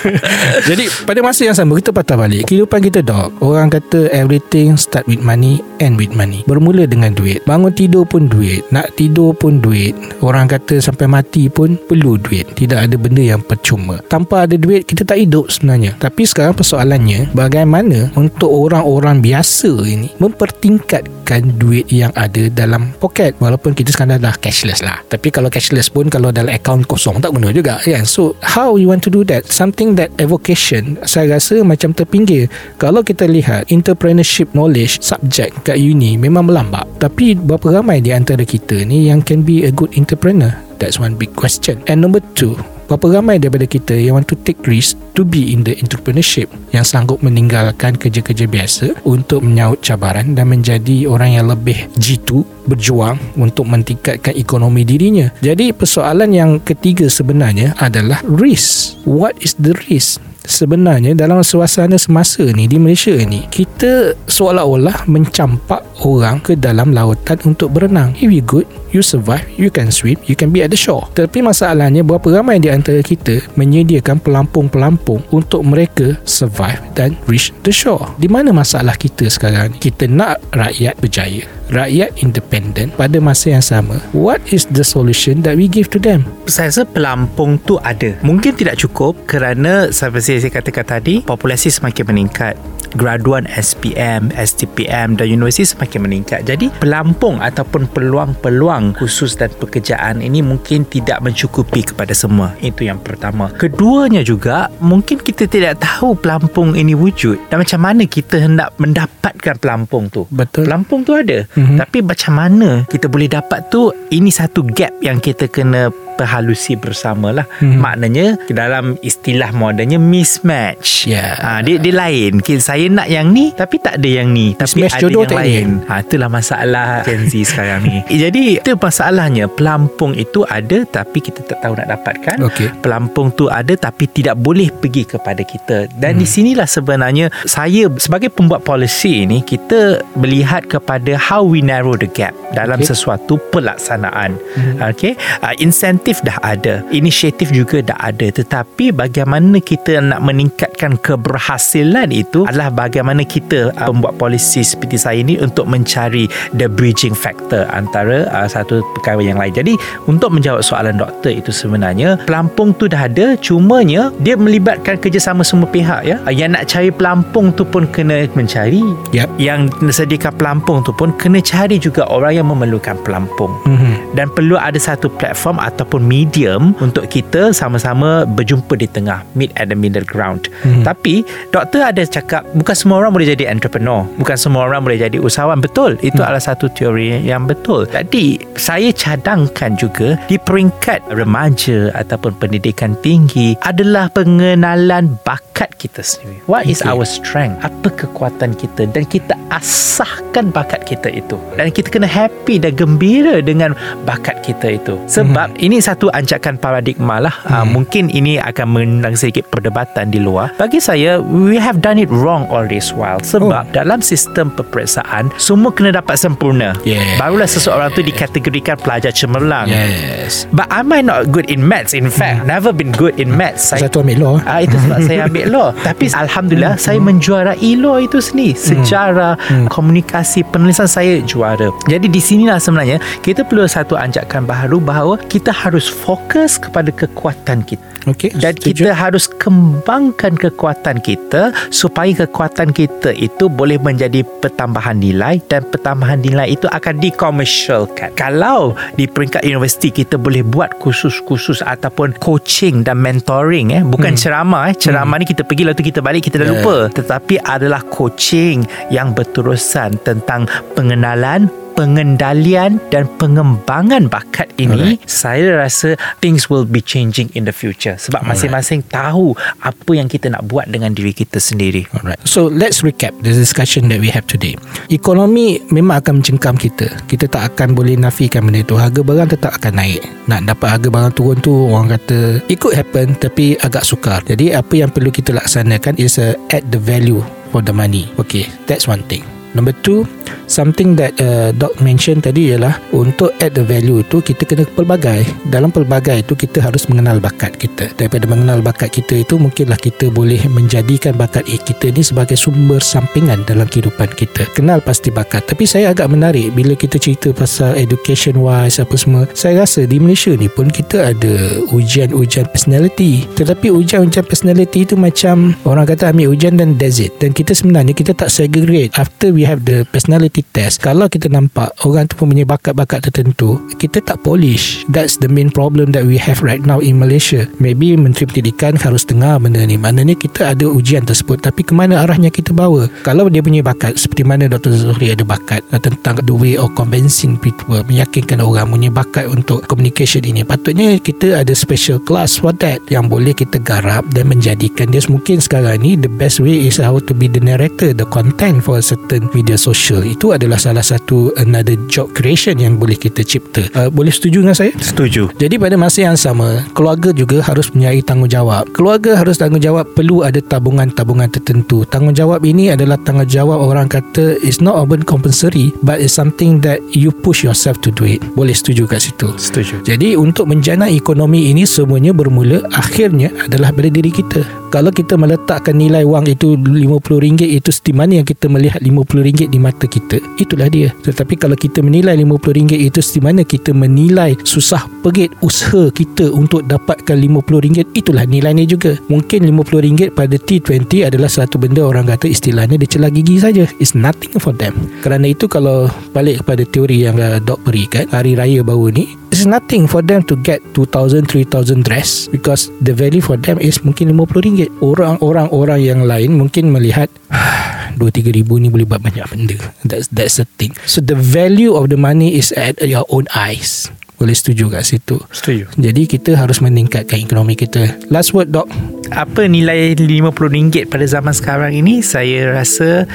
Jadi 0.68 0.84
pada 1.04 1.20
masa 1.24 1.46
yang 1.46 1.56
sama 1.56 1.78
Kita 1.78 1.94
patah 1.94 2.16
balik. 2.18 2.44
Kehidupan 2.48 2.80
kita 2.82 3.00
dog 3.00 3.32
Orang 3.40 3.72
kata 3.72 4.10
everything 4.12 4.76
start 4.76 5.08
with 5.08 5.22
money 5.22 5.62
End 5.78 5.96
with 5.96 6.12
money. 6.12 6.42
Bermula 6.44 6.84
dengan 6.84 7.14
duit. 7.14 7.40
Bangun 7.46 7.70
tidur 7.72 8.04
pun 8.04 8.26
duit 8.26 8.57
Nak 8.70 8.98
tidur 8.98 9.32
pun 9.34 9.62
duit. 9.62 9.94
Orang 10.20 10.50
kata 10.50 10.82
sampai 10.82 11.06
mati 11.06 11.46
pun 11.46 11.78
Perlu 11.78 12.18
duit. 12.18 12.44
Tidak 12.54 12.76
ada 12.76 12.96
benda 12.98 13.22
yang 13.22 13.42
percuma. 13.42 14.02
Tanpa 14.10 14.44
ada 14.44 14.58
duit 14.58 14.84
Kita 14.84 15.06
tak 15.06 15.22
hidup 15.22 15.48
sebenarnya. 15.48 15.94
Tapi 15.96 16.22
sekarang 16.26 16.54
persoalannya 16.58 17.32
Bagaimana 17.32 18.10
Untuk 18.18 18.50
orang-orang 18.50 19.22
biasa 19.22 19.70
ini 19.86 20.10
Mempertingkatkan 20.18 21.56
duit 21.56 21.86
yang 21.88 22.10
ada 22.18 22.50
dalam 22.50 22.92
poket? 22.98 23.38
Walaupun 23.38 23.72
kita 23.72 23.94
sekarang 23.94 24.18
dah 24.18 24.34
cashless 24.36 24.82
lah. 24.82 25.00
Tapi 25.06 25.30
kalau 25.30 25.48
cashless 25.48 25.88
pun 25.88 26.10
Kalau 26.10 26.34
dalam 26.34 26.50
akaun 26.50 26.82
kosong 26.82 27.22
Tak 27.22 27.30
guna 27.34 27.54
juga 27.54 27.78
kan 27.78 28.04
So 28.04 28.34
how 28.42 28.74
you 28.74 28.90
want 28.90 29.06
to 29.06 29.12
do 29.12 29.22
that? 29.28 29.46
Something 29.48 29.94
that 29.96 30.10
evocation 30.18 30.98
Saya 31.06 31.38
rasa 31.38 31.62
macam 31.62 31.94
terpinggir. 31.94 32.50
Kalau 32.76 33.06
kita 33.06 33.24
lihat 33.30 33.70
Entrepreneurship 33.70 34.50
knowledge 34.52 35.00
Subject 35.00 35.54
kat 35.62 35.78
uni 35.78 36.18
Memang 36.18 36.50
melambak 36.50 36.84
Tapi 36.98 37.38
berapa 37.38 37.78
ramai 37.78 38.02
di 38.02 38.10
antara 38.10 38.42
kita 38.42 38.82
ni 38.82 39.06
Yang 39.06 39.20
can 39.30 39.40
be 39.46 39.62
a 39.62 39.70
good 39.70 39.94
entrepreneur 39.94 40.50
That's 40.82 40.98
one 40.98 41.14
big 41.14 41.30
question 41.38 41.78
And 41.86 42.02
number 42.02 42.18
two 42.34 42.58
Berapa 42.88 43.20
ramai 43.20 43.36
daripada 43.36 43.68
kita 43.68 43.92
yang 43.92 44.16
want 44.16 44.32
to 44.32 44.36
take 44.48 44.64
risk 44.64 44.96
to 45.12 45.20
be 45.20 45.52
in 45.52 45.60
the 45.60 45.76
entrepreneurship 45.76 46.48
yang 46.72 46.88
sanggup 46.88 47.20
meninggalkan 47.20 47.92
kerja-kerja 48.00 48.48
biasa 48.48 49.04
untuk 49.04 49.44
menyaut 49.44 49.84
cabaran 49.84 50.32
dan 50.32 50.48
menjadi 50.48 51.04
orang 51.04 51.36
yang 51.36 51.52
lebih 51.52 51.84
jitu 52.00 52.48
berjuang 52.64 53.20
untuk 53.36 53.68
mentingkatkan 53.68 54.32
ekonomi 54.32 54.88
dirinya. 54.88 55.28
Jadi 55.44 55.76
persoalan 55.76 56.32
yang 56.32 56.50
ketiga 56.64 57.12
sebenarnya 57.12 57.76
adalah 57.76 58.24
risk. 58.24 58.96
What 59.04 59.36
is 59.44 59.52
the 59.60 59.76
risk? 59.92 60.24
Sebenarnya 60.44 61.18
dalam 61.18 61.42
suasana 61.42 61.98
semasa 61.98 62.46
ni 62.54 62.70
di 62.70 62.78
Malaysia 62.78 63.14
ni 63.26 63.46
kita 63.50 64.14
seolah-olah 64.30 65.10
mencampak 65.10 65.82
orang 66.06 66.38
ke 66.38 66.54
dalam 66.54 66.94
lautan 66.94 67.38
untuk 67.42 67.74
berenang. 67.74 68.14
If 68.18 68.30
you 68.30 68.44
good, 68.44 68.66
you 68.94 69.02
survive, 69.02 69.44
you 69.58 69.70
can 69.70 69.90
swim, 69.90 70.18
you 70.26 70.38
can 70.38 70.54
be 70.54 70.62
at 70.62 70.70
the 70.70 70.78
shore. 70.78 71.10
Tapi 71.14 71.42
masalahnya 71.42 72.06
berapa 72.06 72.40
ramai 72.40 72.62
di 72.62 72.70
antara 72.70 73.02
kita 73.02 73.42
menyediakan 73.58 74.22
pelampung-pelampung 74.22 75.22
untuk 75.34 75.66
mereka 75.66 76.14
survive 76.22 76.80
dan 76.94 77.18
reach 77.26 77.50
the 77.66 77.74
shore. 77.74 78.06
Di 78.16 78.30
mana 78.30 78.54
masalah 78.54 78.94
kita 78.94 79.26
sekarang? 79.26 79.74
ni? 79.74 79.82
Kita 79.82 80.06
nak 80.06 80.40
rakyat 80.54 80.94
berjaya, 81.02 81.42
rakyat 81.74 82.10
independent 82.22 82.94
pada 82.94 83.18
masa 83.18 83.58
yang 83.58 83.64
sama. 83.64 83.98
What 84.14 84.40
is 84.54 84.64
the 84.70 84.86
solution 84.86 85.42
that 85.44 85.58
we 85.58 85.66
give 85.66 85.90
to 85.94 86.00
them? 86.00 86.26
saya 86.48 86.72
rasa 86.72 86.84
pelampung 86.88 87.60
tu 87.60 87.76
ada 87.84 88.16
mungkin 88.24 88.56
tidak 88.56 88.80
cukup 88.80 89.14
kerana 89.28 89.92
seperti 89.92 90.27
saya 90.36 90.52
katakan 90.52 90.84
tadi 90.84 91.24
populasi 91.24 91.72
semakin 91.72 92.04
meningkat 92.12 92.60
graduan 92.96 93.44
SPM, 93.52 94.32
STPM 94.32 95.18
dan 95.18 95.26
universiti 95.28 95.76
semakin 95.76 96.08
meningkat. 96.08 96.40
Jadi 96.48 96.72
pelampung 96.80 97.40
ataupun 97.42 97.88
peluang-peluang 97.92 98.96
khusus 98.96 99.36
dan 99.36 99.52
pekerjaan 99.52 100.24
ini 100.24 100.40
mungkin 100.40 100.88
tidak 100.88 101.20
mencukupi 101.20 101.84
kepada 101.84 102.16
semua. 102.16 102.56
Itu 102.64 102.88
yang 102.88 103.02
pertama. 103.02 103.52
Keduanya 103.56 104.24
juga 104.24 104.72
mungkin 104.80 105.20
kita 105.20 105.44
tidak 105.44 105.80
tahu 105.82 106.16
pelampung 106.16 106.72
ini 106.76 106.96
wujud 106.96 107.36
dan 107.52 107.60
macam 107.64 107.80
mana 107.80 108.08
kita 108.08 108.40
hendak 108.40 108.72
mendapatkan 108.80 109.56
pelampung 109.60 110.08
tu. 110.08 110.24
Betul. 110.32 110.68
Pelampung 110.68 111.04
tu 111.04 111.12
ada. 111.16 111.44
Mhm. 111.56 111.76
Tapi 111.76 111.98
macam 112.00 112.32
mana 112.36 112.70
kita 112.88 113.10
boleh 113.10 113.28
dapat 113.28 113.68
tu 113.68 113.92
ini 114.12 114.32
satu 114.32 114.64
gap 114.64 114.96
yang 115.04 115.20
kita 115.20 115.50
kena 115.50 115.92
perhalusi 116.18 116.74
bersama 116.74 117.30
lah. 117.30 117.46
Mhm. 117.62 117.78
Maknanya 117.78 118.26
dalam 118.50 118.98
istilah 118.98 119.54
modernnya 119.54 120.02
mismatch. 120.02 121.06
Ya. 121.06 121.38
Ha, 121.38 121.48
dia, 121.62 121.78
dia 121.78 121.94
lain. 121.94 122.42
Okay, 122.42 122.58
saya 122.58 122.90
nak 122.90 123.06
yang 123.06 123.30
ni 123.30 123.54
tapi 123.54 123.78
tak 123.78 124.02
ada 124.02 124.08
yang 124.08 124.34
ni. 124.34 124.58
Tapi 124.58 124.82
Mismatch 124.82 124.98
ada 124.98 125.02
jodoh 125.06 125.22
yang 125.22 125.30
tak 125.30 125.38
lain. 125.38 125.68
Ha, 125.86 125.92
itulah 126.02 126.28
masalah 126.28 126.86
Gen 127.06 127.30
Z 127.30 127.32
sekarang 127.54 127.86
ni. 127.86 127.98
Jadi 128.10 128.58
itu 128.58 128.72
masalahnya. 128.74 129.46
Pelampung 129.46 130.16
itu 130.18 130.42
ada 130.48 130.82
tapi 130.88 131.22
kita 131.22 131.44
tak 131.46 131.62
tahu 131.62 131.78
nak 131.78 131.88
dapatkan. 131.94 132.36
Okey. 132.50 132.68
Pelampung 132.82 133.30
tu 133.30 133.46
ada 133.46 133.76
tapi 133.78 134.10
tidak 134.10 134.34
boleh 134.40 134.72
pergi 134.72 135.04
kepada 135.06 135.42
kita. 135.44 135.86
Dan 135.94 136.16
hmm. 136.16 136.20
di 136.24 136.26
sinilah 136.26 136.68
sebenarnya 136.68 137.30
saya 137.44 137.86
sebagai 138.00 138.32
pembuat 138.32 138.64
polisi 138.64 139.28
ini 139.28 139.44
kita 139.44 140.02
melihat 140.16 140.64
kepada 140.66 141.14
how 141.14 141.44
we 141.44 141.60
narrow 141.60 141.94
the 141.94 142.08
gap 142.08 142.32
dalam 142.56 142.80
Okey. 142.80 142.88
sesuatu 142.88 143.36
pelaksanaan. 143.52 144.40
Hmm. 144.56 144.80
Okay. 144.96 145.14
Uh, 145.44 145.54
insentif 145.60 146.07
dah 146.24 146.40
ada. 146.40 146.80
Inisiatif 146.88 147.52
juga 147.52 147.84
dah 147.84 147.98
ada. 148.00 148.32
Tetapi 148.32 148.96
bagaimana 148.96 149.60
kita 149.60 150.00
nak 150.00 150.24
meningkatkan 150.24 150.96
keberhasilan 150.98 152.08
itu 152.08 152.48
adalah 152.48 152.72
bagaimana 152.72 153.22
kita 153.22 153.70
uh, 153.76 153.86
pembuat 153.92 154.16
polisi 154.16 154.64
seperti 154.64 154.96
saya 154.96 155.20
ini 155.20 155.36
untuk 155.38 155.68
mencari 155.68 156.24
the 156.56 156.64
bridging 156.66 157.12
factor 157.12 157.68
antara 157.70 158.24
uh, 158.32 158.48
satu 158.48 158.80
perkara 158.96 159.20
yang 159.20 159.36
lain. 159.36 159.52
Jadi 159.52 159.76
untuk 160.08 160.32
menjawab 160.32 160.64
soalan 160.64 160.96
doktor 160.96 161.30
itu 161.30 161.52
sebenarnya 161.52 162.16
pelampung 162.24 162.72
tu 162.72 162.88
dah 162.88 163.04
ada 163.04 163.36
cumanya 163.38 164.08
dia 164.24 164.34
melibatkan 164.34 164.96
kerjasama 164.96 165.44
semua 165.44 165.68
pihak 165.68 166.08
ya. 166.08 166.16
Uh, 166.24 166.32
Yang 166.32 166.50
nak 166.54 166.64
cari 166.70 166.90
pelampung 166.90 167.52
tu 167.52 167.66
pun 167.66 167.84
kena 167.90 168.24
mencari. 168.32 168.80
Yep. 169.12 169.28
Yang 169.36 169.60
sediakan 169.92 170.32
pelampung 170.38 170.80
tu 170.80 170.94
pun 170.94 171.12
kena 171.18 171.42
cari 171.42 171.76
juga 171.76 172.06
orang 172.08 172.32
yang 172.38 172.46
memerlukan 172.48 172.94
pelampung 173.02 173.50
Mhm. 173.66 174.14
dan 174.14 174.30
perlu 174.30 174.54
ada 174.54 174.78
satu 174.78 175.10
platform 175.10 175.58
ataupun 175.58 175.97
medium 176.00 176.72
untuk 176.80 177.06
kita 177.10 177.52
sama-sama 177.52 178.24
berjumpa 178.24 178.74
di 178.78 178.88
tengah 178.88 179.22
meet 179.36 179.52
at 179.58 179.70
the 179.70 179.78
middle 179.78 180.06
ground. 180.06 180.50
Hmm. 180.64 180.82
tapi 180.82 181.22
doktor 181.54 181.84
ada 181.84 182.02
cakap 182.02 182.42
bukan 182.56 182.74
semua 182.74 183.02
orang 183.04 183.14
boleh 183.14 183.28
jadi 183.34 183.50
entrepreneur. 183.50 184.06
Bukan 184.18 184.36
semua 184.38 184.66
orang 184.66 184.86
boleh 184.86 184.98
jadi 184.98 185.18
usahawan 185.20 185.60
betul. 185.60 185.98
Itu 186.00 186.22
adalah 186.24 186.42
satu 186.42 186.70
teori 186.72 187.22
yang 187.22 187.44
betul. 187.44 187.84
Jadi 187.90 188.40
saya 188.56 188.90
cadangkan 188.94 189.76
juga 189.76 190.18
di 190.26 190.40
peringkat 190.40 191.10
remaja 191.12 191.92
ataupun 191.94 192.36
pendidikan 192.38 192.94
tinggi 193.04 193.58
adalah 193.62 194.08
pengenalan 194.12 195.18
bakat 195.22 195.74
kita 195.78 196.02
sendiri. 196.02 196.42
What 196.46 196.66
is 196.66 196.80
Okay. 196.80 196.94
our 196.94 197.04
strength? 197.04 197.58
Apa 197.66 197.90
kekuatan 197.90 198.54
kita? 198.54 198.86
Dan 198.88 199.02
kita 199.06 199.34
asahkan 199.50 200.54
bakat 200.54 200.86
kita 200.86 201.10
itu. 201.10 201.36
Dan 201.58 201.74
kita 201.74 201.90
kena 201.90 202.06
happy 202.06 202.62
dan 202.62 202.72
gembira 202.78 203.42
dengan 203.42 203.74
bakat 204.06 204.40
kita 204.46 204.78
itu. 204.78 204.94
Sebab 205.10 205.58
hmm. 205.58 205.64
ini 205.64 205.82
satu 205.88 206.12
anjakan 206.12 206.60
paradigma 206.60 207.22
lah 207.22 207.32
hmm. 207.32 207.54
uh, 207.54 207.66
mungkin 207.68 208.12
ini 208.12 208.36
akan 208.36 208.66
menang 208.68 209.14
sedikit 209.16 209.48
perdebatan 209.48 210.12
di 210.12 210.20
luar 210.20 210.52
bagi 210.60 210.82
saya 210.82 211.20
we 211.22 211.56
have 211.56 211.80
done 211.80 211.96
it 211.96 212.10
wrong 212.12 212.44
all 212.52 212.66
this 212.68 212.92
while 212.92 213.20
sebab 213.24 213.64
oh. 213.64 213.72
dalam 213.72 214.04
sistem 214.04 214.52
peperiksaan 214.52 215.32
semua 215.40 215.72
kena 215.72 215.94
dapat 215.94 216.20
sempurna 216.20 216.70
Yes. 216.84 217.20
barulah 217.20 217.48
seseorang 217.48 217.92
tu 217.92 218.00
dikategorikan 218.04 218.76
pelajar 218.80 219.12
cemerlang 219.12 219.68
Yes. 219.68 220.48
but 220.52 220.68
am 220.68 220.92
I 220.92 221.00
not 221.04 221.32
good 221.32 221.48
in 221.48 221.64
maths 221.64 221.92
in 221.92 222.08
fact 222.08 222.44
never 222.44 222.72
been 222.72 222.92
good 222.92 223.16
in 223.16 223.32
maths 223.32 223.68
saya 223.68 223.88
Satu 223.88 224.02
ambil 224.02 224.18
law. 224.18 224.34
Ah 224.48 224.58
itu 224.64 224.76
sebab 224.80 224.98
saya 225.04 225.18
ambil 225.28 225.46
law. 225.52 225.68
Tapi 225.84 226.04
alhamdulillah 226.10 226.74
saya 226.80 226.98
menjuarai 226.98 227.70
law 227.78 228.00
itu 228.02 228.18
sendiri. 228.18 228.58
Sejarah, 228.58 229.38
komunikasi, 229.70 230.42
penulisan 230.48 230.90
saya 230.90 231.20
juara. 231.22 231.70
Jadi 231.86 232.10
di 232.10 232.18
sinilah 232.18 232.56
sebenarnya 232.58 232.98
kita 233.20 233.44
perlu 233.44 233.68
satu 233.68 233.94
anjakan 233.94 234.48
baru 234.48 234.80
bahawa 234.80 235.14
kita 235.28 235.54
harus 235.54 235.77
fokus 235.86 236.58
kepada 236.58 236.90
kekuatan 236.90 237.62
kita. 237.62 237.84
Okey. 238.08 238.32
Dan 238.34 238.56
setuju. 238.56 238.88
kita 238.88 238.92
harus 238.96 239.28
kembangkan 239.28 240.34
kekuatan 240.34 241.04
kita 241.04 241.52
supaya 241.68 242.24
kekuatan 242.24 242.72
kita 242.72 243.12
itu 243.12 243.52
boleh 243.52 243.76
menjadi 243.76 244.24
pertambahan 244.24 244.96
nilai 244.96 245.38
dan 245.46 245.62
pertambahan 245.68 246.24
nilai 246.24 246.56
itu 246.56 246.64
akan 246.66 246.96
dikomersialkan. 246.98 248.16
Kalau 248.16 248.72
di 248.96 249.04
peringkat 249.04 249.44
universiti 249.44 249.92
kita 249.92 250.16
boleh 250.16 250.40
buat 250.40 250.80
khusus-khusus 250.80 251.60
ataupun 251.60 252.16
coaching 252.16 252.80
dan 252.80 252.98
mentoring 253.02 253.76
eh 253.76 253.82
bukan 253.84 254.16
hmm. 254.16 254.20
ceramah 254.20 254.72
eh 254.72 254.76
ceramah 254.76 255.18
hmm. 255.18 255.26
ni 255.26 255.30
kita 255.30 255.42
pergi 255.44 255.62
lalu 255.68 255.82
kita 255.84 256.00
balik 256.00 256.22
kita 256.24 256.40
dah 256.40 256.46
yeah. 256.48 256.54
lupa 256.56 256.76
tetapi 256.94 257.34
adalah 257.44 257.82
coaching 257.92 258.64
yang 258.88 259.12
berterusan 259.12 260.00
tentang 260.06 260.48
pengenalan 260.72 261.50
pengendalian 261.78 262.82
dan 262.90 263.06
pengembangan 263.22 264.10
bakat 264.10 264.50
ini 264.58 264.98
Alright. 264.98 265.06
saya 265.06 265.62
rasa 265.62 265.94
things 266.18 266.50
will 266.50 266.66
be 266.66 266.82
changing 266.82 267.30
in 267.38 267.46
the 267.46 267.54
future. 267.54 267.94
Sebab 267.94 268.26
Alright. 268.26 268.34
masing-masing 268.34 268.82
tahu 268.90 269.38
apa 269.62 269.92
yang 269.94 270.10
kita 270.10 270.26
nak 270.26 270.50
buat 270.50 270.66
dengan 270.66 270.90
diri 270.90 271.14
kita 271.14 271.38
sendiri. 271.38 271.86
Alright. 271.94 272.18
so 272.26 272.50
let's 272.50 272.82
recap 272.82 273.14
the 273.22 273.30
discussion 273.30 273.86
that 273.86 274.02
we 274.02 274.10
have 274.10 274.26
today. 274.26 274.58
Ekonomi 274.90 275.62
memang 275.70 276.02
akan 276.02 276.18
mencengkam 276.18 276.58
kita. 276.58 276.90
Kita 277.06 277.30
tak 277.30 277.54
akan 277.54 277.78
boleh 277.78 277.94
nafikan 277.94 278.42
benda 278.42 278.66
itu 278.66 278.74
harga 278.74 278.98
barang 278.98 279.30
tetap 279.38 279.54
akan 279.62 279.78
naik. 279.78 280.02
Nak 280.26 280.50
dapat 280.50 280.68
harga 280.74 280.88
barang 280.90 281.14
turun 281.14 281.38
tu 281.38 281.54
orang 281.70 281.94
kata 281.94 282.42
it 282.50 282.58
could 282.58 282.74
happen 282.74 283.14
tapi 283.14 283.54
agak 283.62 283.86
sukar. 283.86 284.18
Jadi 284.26 284.50
apa 284.50 284.74
yang 284.74 284.90
perlu 284.90 285.14
kita 285.14 285.30
laksanakan 285.30 285.94
is 285.94 286.18
uh, 286.18 286.34
add 286.50 286.66
the 286.74 286.80
value 286.82 287.22
for 287.54 287.62
the 287.62 287.70
money. 287.70 288.10
Okay 288.18 288.50
that's 288.66 288.90
one 288.90 289.06
thing. 289.06 289.22
Number 289.56 289.72
two, 289.72 290.04
something 290.50 290.98
that 290.98 291.14
uh, 291.22 291.54
Doc 291.54 291.78
mention 291.78 292.18
tadi 292.18 292.50
ialah 292.52 292.76
untuk 292.90 293.30
add 293.38 293.54
the 293.54 293.62
value 293.62 294.02
tu 294.06 294.18
kita 294.18 294.42
kena 294.42 294.64
pelbagai. 294.66 295.22
Dalam 295.48 295.70
pelbagai 295.70 296.26
tu 296.26 296.34
kita 296.34 296.58
harus 296.58 296.90
mengenal 296.90 297.22
bakat 297.22 297.54
kita. 297.54 297.88
Daripada 297.94 298.26
mengenal 298.26 298.60
bakat 298.60 298.90
kita 298.90 299.22
itu 299.22 299.38
mungkinlah 299.38 299.78
kita 299.78 300.10
boleh 300.10 300.40
menjadikan 300.50 301.14
bakat 301.14 301.46
eh, 301.46 301.60
kita 301.60 301.94
ni 301.94 302.02
sebagai 302.02 302.34
sumber 302.34 302.82
sampingan 302.82 303.46
dalam 303.46 303.70
kehidupan 303.70 304.10
kita. 304.18 304.44
Kenal 304.52 304.82
pasti 304.82 305.14
bakat. 305.14 305.46
Tapi 305.46 305.64
saya 305.64 305.94
agak 305.94 306.10
menarik 306.10 306.50
bila 306.52 306.74
kita 306.74 306.98
cerita 306.98 307.30
pasal 307.30 307.78
education 307.78 308.42
wise 308.42 308.82
apa 308.82 308.94
semua. 308.98 309.24
Saya 309.38 309.62
rasa 309.62 309.86
di 309.86 310.02
Malaysia 310.02 310.34
ni 310.34 310.50
pun 310.50 310.66
kita 310.66 311.14
ada 311.14 311.62
ujian-ujian 311.70 312.50
personality. 312.50 313.24
Tetapi 313.38 313.70
ujian-ujian 313.70 314.26
personality 314.26 314.82
itu 314.82 314.98
macam 314.98 315.54
orang 315.62 315.86
kata 315.86 316.10
ambil 316.10 316.34
ujian 316.34 316.58
dan 316.58 316.74
that's 316.74 316.98
it. 316.98 317.14
Dan 317.22 317.30
kita 317.30 317.54
sebenarnya 317.54 317.94
kita 317.94 318.12
tak 318.12 318.34
segregate 318.34 318.90
after 318.98 319.30
we 319.30 319.46
have 319.46 319.62
the 319.62 319.86
personality 319.94 320.17
test 320.26 320.82
kalau 320.82 321.06
kita 321.06 321.30
nampak 321.30 321.70
orang 321.86 322.10
tu 322.10 322.18
mempunyai 322.18 322.42
bakat-bakat 322.42 323.06
tertentu 323.06 323.62
kita 323.78 324.02
tak 324.02 324.26
polish. 324.26 324.82
That's 324.90 325.22
the 325.22 325.30
main 325.30 325.54
problem 325.54 325.94
that 325.94 326.02
we 326.02 326.18
have 326.18 326.42
right 326.42 326.58
now 326.58 326.82
in 326.82 326.98
Malaysia. 326.98 327.46
Maybe 327.62 327.94
Menteri 327.94 328.26
Pendidikan 328.26 328.74
harus 328.74 329.06
dengar 329.06 329.38
benda 329.38 329.62
ni. 329.62 329.78
Maknanya 329.78 330.18
kita 330.18 330.50
ada 330.56 330.66
ujian 330.66 331.06
tersebut 331.06 331.38
tapi 331.38 331.62
ke 331.62 331.70
mana 331.70 332.02
arahnya 332.02 332.34
kita 332.34 332.50
bawa? 332.50 332.90
Kalau 333.06 333.30
dia 333.30 333.38
punya 333.38 333.62
bakat 333.62 333.94
seperti 333.94 334.26
mana 334.26 334.50
Dr. 334.50 334.74
Zuhri 334.74 335.14
ada 335.14 335.22
bakat 335.22 335.62
tentang 335.78 336.18
the 336.26 336.34
way 336.34 336.58
of 336.58 336.74
convincing 336.74 337.38
people 337.38 337.78
meyakinkan 337.86 338.42
orang 338.42 338.74
punya 338.74 338.90
bakat 338.90 339.30
untuk 339.30 339.62
communication 339.70 340.26
ini 340.26 340.42
patutnya 340.42 340.98
kita 340.98 341.44
ada 341.44 341.54
special 341.54 342.02
class 342.02 342.40
for 342.40 342.50
that 342.58 342.82
yang 342.90 343.06
boleh 343.06 343.36
kita 343.36 343.62
garap 343.62 344.02
dan 344.10 344.32
menjadikan 344.32 344.90
dia. 344.90 345.04
Mungkin 345.06 345.38
sekarang 345.38 345.84
ni 345.84 345.94
the 345.94 346.10
best 346.10 346.42
way 346.42 346.66
is 346.66 346.82
how 346.82 346.98
to 346.98 347.12
be 347.14 347.30
the 347.30 347.38
narrator 347.38 347.94
the 347.94 348.08
content 348.08 348.64
for 348.64 348.80
a 348.80 348.84
certain 348.84 349.28
media 349.36 349.60
sosial 349.60 350.00
itu 350.08 350.32
adalah 350.32 350.56
salah 350.56 350.82
satu 350.84 351.30
another 351.36 351.76
job 351.92 352.10
creation 352.16 352.56
yang 352.56 352.80
boleh 352.80 352.96
kita 352.96 353.20
cipta. 353.20 353.68
Uh, 353.76 353.92
boleh 353.92 354.10
setuju 354.10 354.40
dengan 354.42 354.56
saya? 354.56 354.72
Setuju. 354.80 355.30
Jadi 355.36 355.60
pada 355.60 355.76
masa 355.76 356.08
yang 356.08 356.16
sama, 356.16 356.64
keluarga 356.72 357.12
juga 357.12 357.44
harus 357.44 357.68
mempunyai 357.68 358.00
tanggungjawab. 358.00 358.72
Keluarga 358.72 359.20
harus 359.20 359.36
tanggungjawab 359.36 359.92
perlu 359.92 360.24
ada 360.24 360.40
tabungan-tabungan 360.40 361.28
tertentu. 361.28 361.84
Tanggungjawab 361.86 362.42
ini 362.42 362.72
adalah 362.72 362.96
tanggungjawab 363.04 363.60
orang 363.60 363.86
kata 363.86 364.40
it's 364.40 364.64
not 364.64 364.74
urban 364.80 365.04
compulsory 365.04 365.70
but 365.84 366.00
it's 366.00 366.16
something 366.16 366.58
that 366.64 366.80
you 366.96 367.12
push 367.12 367.44
yourself 367.44 367.78
to 367.84 367.92
do 367.92 368.08
it. 368.08 368.24
Boleh 368.32 368.56
setuju 368.56 368.88
kat 368.88 369.04
situ? 369.04 369.28
Setuju. 369.36 369.84
Jadi 369.84 370.16
untuk 370.16 370.48
menjana 370.48 370.88
ekonomi 370.88 371.52
ini 371.52 371.68
semuanya 371.68 372.16
bermula 372.16 372.64
akhirnya 372.72 373.28
adalah 373.44 373.70
pada 373.74 373.92
diri 373.92 374.08
kita. 374.08 374.42
Kalau 374.68 374.92
kita 374.92 375.16
meletakkan 375.16 375.80
nilai 375.80 376.04
wang 376.04 376.28
itu 376.28 376.52
RM50 376.52 377.40
itu 377.40 377.70
di 377.80 377.92
mana 377.96 378.20
yang 378.20 378.26
kita 378.28 378.52
melihat 378.52 378.84
RM50 378.84 379.48
di 379.48 379.58
mata 379.58 379.88
kita 379.88 379.97
itulah 380.38 380.68
dia. 380.70 380.94
Tetapi 380.94 381.34
kalau 381.38 381.56
kita 381.58 381.82
menilai 381.82 382.16
RM50 382.18 382.74
itu 382.74 383.00
di 383.00 383.20
mana 383.22 383.42
kita 383.42 383.70
menilai 383.74 384.38
susah 384.42 384.86
perit 385.02 385.32
usaha 385.42 385.90
kita 385.92 386.30
untuk 386.32 386.66
dapatkan 386.66 387.16
RM50 387.18 387.94
itulah 387.94 388.24
nilainya 388.24 388.64
juga. 388.68 388.96
Mungkin 389.10 389.48
RM50 389.48 390.14
pada 390.14 390.36
T20 390.38 391.06
adalah 391.06 391.30
satu 391.30 391.58
benda 391.58 391.84
orang 391.84 392.08
kata 392.08 392.30
istilahnya 392.30 392.78
dia 392.78 392.88
celah 392.88 393.10
gigi 393.12 393.36
saja. 393.42 393.64
It's 393.82 393.94
nothing 393.94 394.38
for 394.38 394.54
them. 394.54 394.74
Kerana 395.02 395.30
itu 395.30 395.50
kalau 395.50 395.90
balik 396.14 396.42
kepada 396.42 396.62
teori 396.64 397.04
yang 397.04 397.18
uh, 397.18 397.38
Doc 397.42 397.62
berikan 397.66 398.08
hari 398.10 398.34
raya 398.38 398.64
baru 398.64 398.90
ni 398.92 399.18
it's 399.30 399.46
nothing 399.46 399.86
for 399.86 400.02
them 400.02 400.24
to 400.24 400.34
get 400.40 400.58
2,000 400.74 401.28
3,000 401.28 401.84
dress 401.84 402.26
because 402.32 402.72
the 402.82 402.92
value 402.92 403.22
for 403.22 403.36
them 403.38 403.60
is 403.60 403.78
mungkin 403.84 404.10
RM50 404.16 404.82
orang-orang 404.82 405.48
orang 405.52 405.80
yang 405.80 406.00
lain 406.02 406.34
mungkin 406.34 406.72
melihat 406.72 407.06
2-3 407.98 408.30
ribu 408.32 408.56
ni 408.62 408.70
boleh 408.70 408.86
buat 408.86 409.02
banyak 409.02 409.26
benda. 409.28 409.58
That's, 409.82 410.08
that's 410.14 410.38
the 410.38 410.46
thing. 410.56 410.72
So 410.86 411.02
the 411.02 411.18
value 411.18 411.74
of 411.74 411.90
the 411.90 411.98
money 411.98 412.38
is 412.38 412.54
at 412.54 412.78
your 412.80 413.04
own 413.10 413.26
eyes. 413.34 413.90
Boleh 414.18 414.34
setuju 414.34 414.66
kat 414.66 414.82
situ? 414.82 415.22
Setuju. 415.30 415.70
Jadi 415.78 416.10
kita 416.10 416.34
harus 416.34 416.58
meningkatkan 416.58 417.22
ekonomi 417.22 417.54
kita. 417.54 417.86
Last 418.10 418.34
word 418.34 418.50
dok 418.50 418.66
Apa 419.14 419.46
nilai 419.46 419.94
RM50 419.94 420.90
pada 420.90 421.06
zaman 421.06 421.30
sekarang 421.30 421.70
ini? 421.70 422.02
Saya 422.02 422.50
rasa 422.50 423.06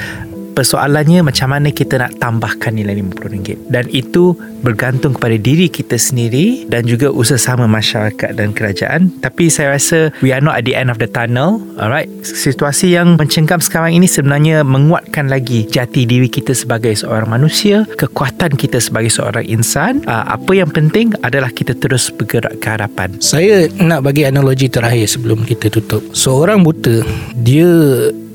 persoalannya 0.54 1.26
macam 1.26 1.50
mana 1.50 1.74
kita 1.74 1.98
nak 1.98 2.16
tambahkan 2.22 2.72
nilai 2.72 3.02
RM50 3.02 3.68
dan 3.68 3.84
itu 3.90 4.38
bergantung 4.62 5.18
kepada 5.18 5.36
diri 5.36 5.68
kita 5.68 5.98
sendiri 5.98 6.64
dan 6.70 6.88
juga 6.88 7.12
usaha 7.12 7.36
sama 7.36 7.68
masyarakat 7.68 8.32
dan 8.32 8.56
kerajaan. 8.56 9.12
Tapi 9.20 9.52
saya 9.52 9.76
rasa 9.76 10.14
we 10.24 10.32
are 10.32 10.40
not 10.40 10.56
at 10.56 10.64
the 10.64 10.72
end 10.72 10.88
of 10.88 10.96
the 11.02 11.10
tunnel 11.10 11.60
alright? 11.76 12.08
Situasi 12.24 12.96
yang 12.96 13.20
mencengkam 13.20 13.60
sekarang 13.60 13.98
ini 13.98 14.08
sebenarnya 14.08 14.64
menguatkan 14.64 15.28
lagi 15.28 15.68
jati 15.68 16.08
diri 16.08 16.30
kita 16.30 16.56
sebagai 16.56 16.96
seorang 16.96 17.28
manusia 17.28 17.84
kekuatan 18.00 18.56
kita 18.56 18.80
sebagai 18.80 19.12
seorang 19.12 19.44
insan. 19.44 20.00
Uh, 20.08 20.24
apa 20.32 20.56
yang 20.56 20.70
penting 20.70 21.12
adalah 21.20 21.52
kita 21.52 21.76
terus 21.76 22.08
bergerak 22.08 22.56
ke 22.62 22.68
harapan 22.70 23.12
saya 23.24 23.66
nak 23.80 24.04
bagi 24.06 24.22
analogi 24.28 24.70
terakhir 24.70 25.10
sebelum 25.10 25.42
kita 25.42 25.72
tutup. 25.72 26.04
Seorang 26.14 26.62
buta 26.62 27.02
dia 27.34 27.66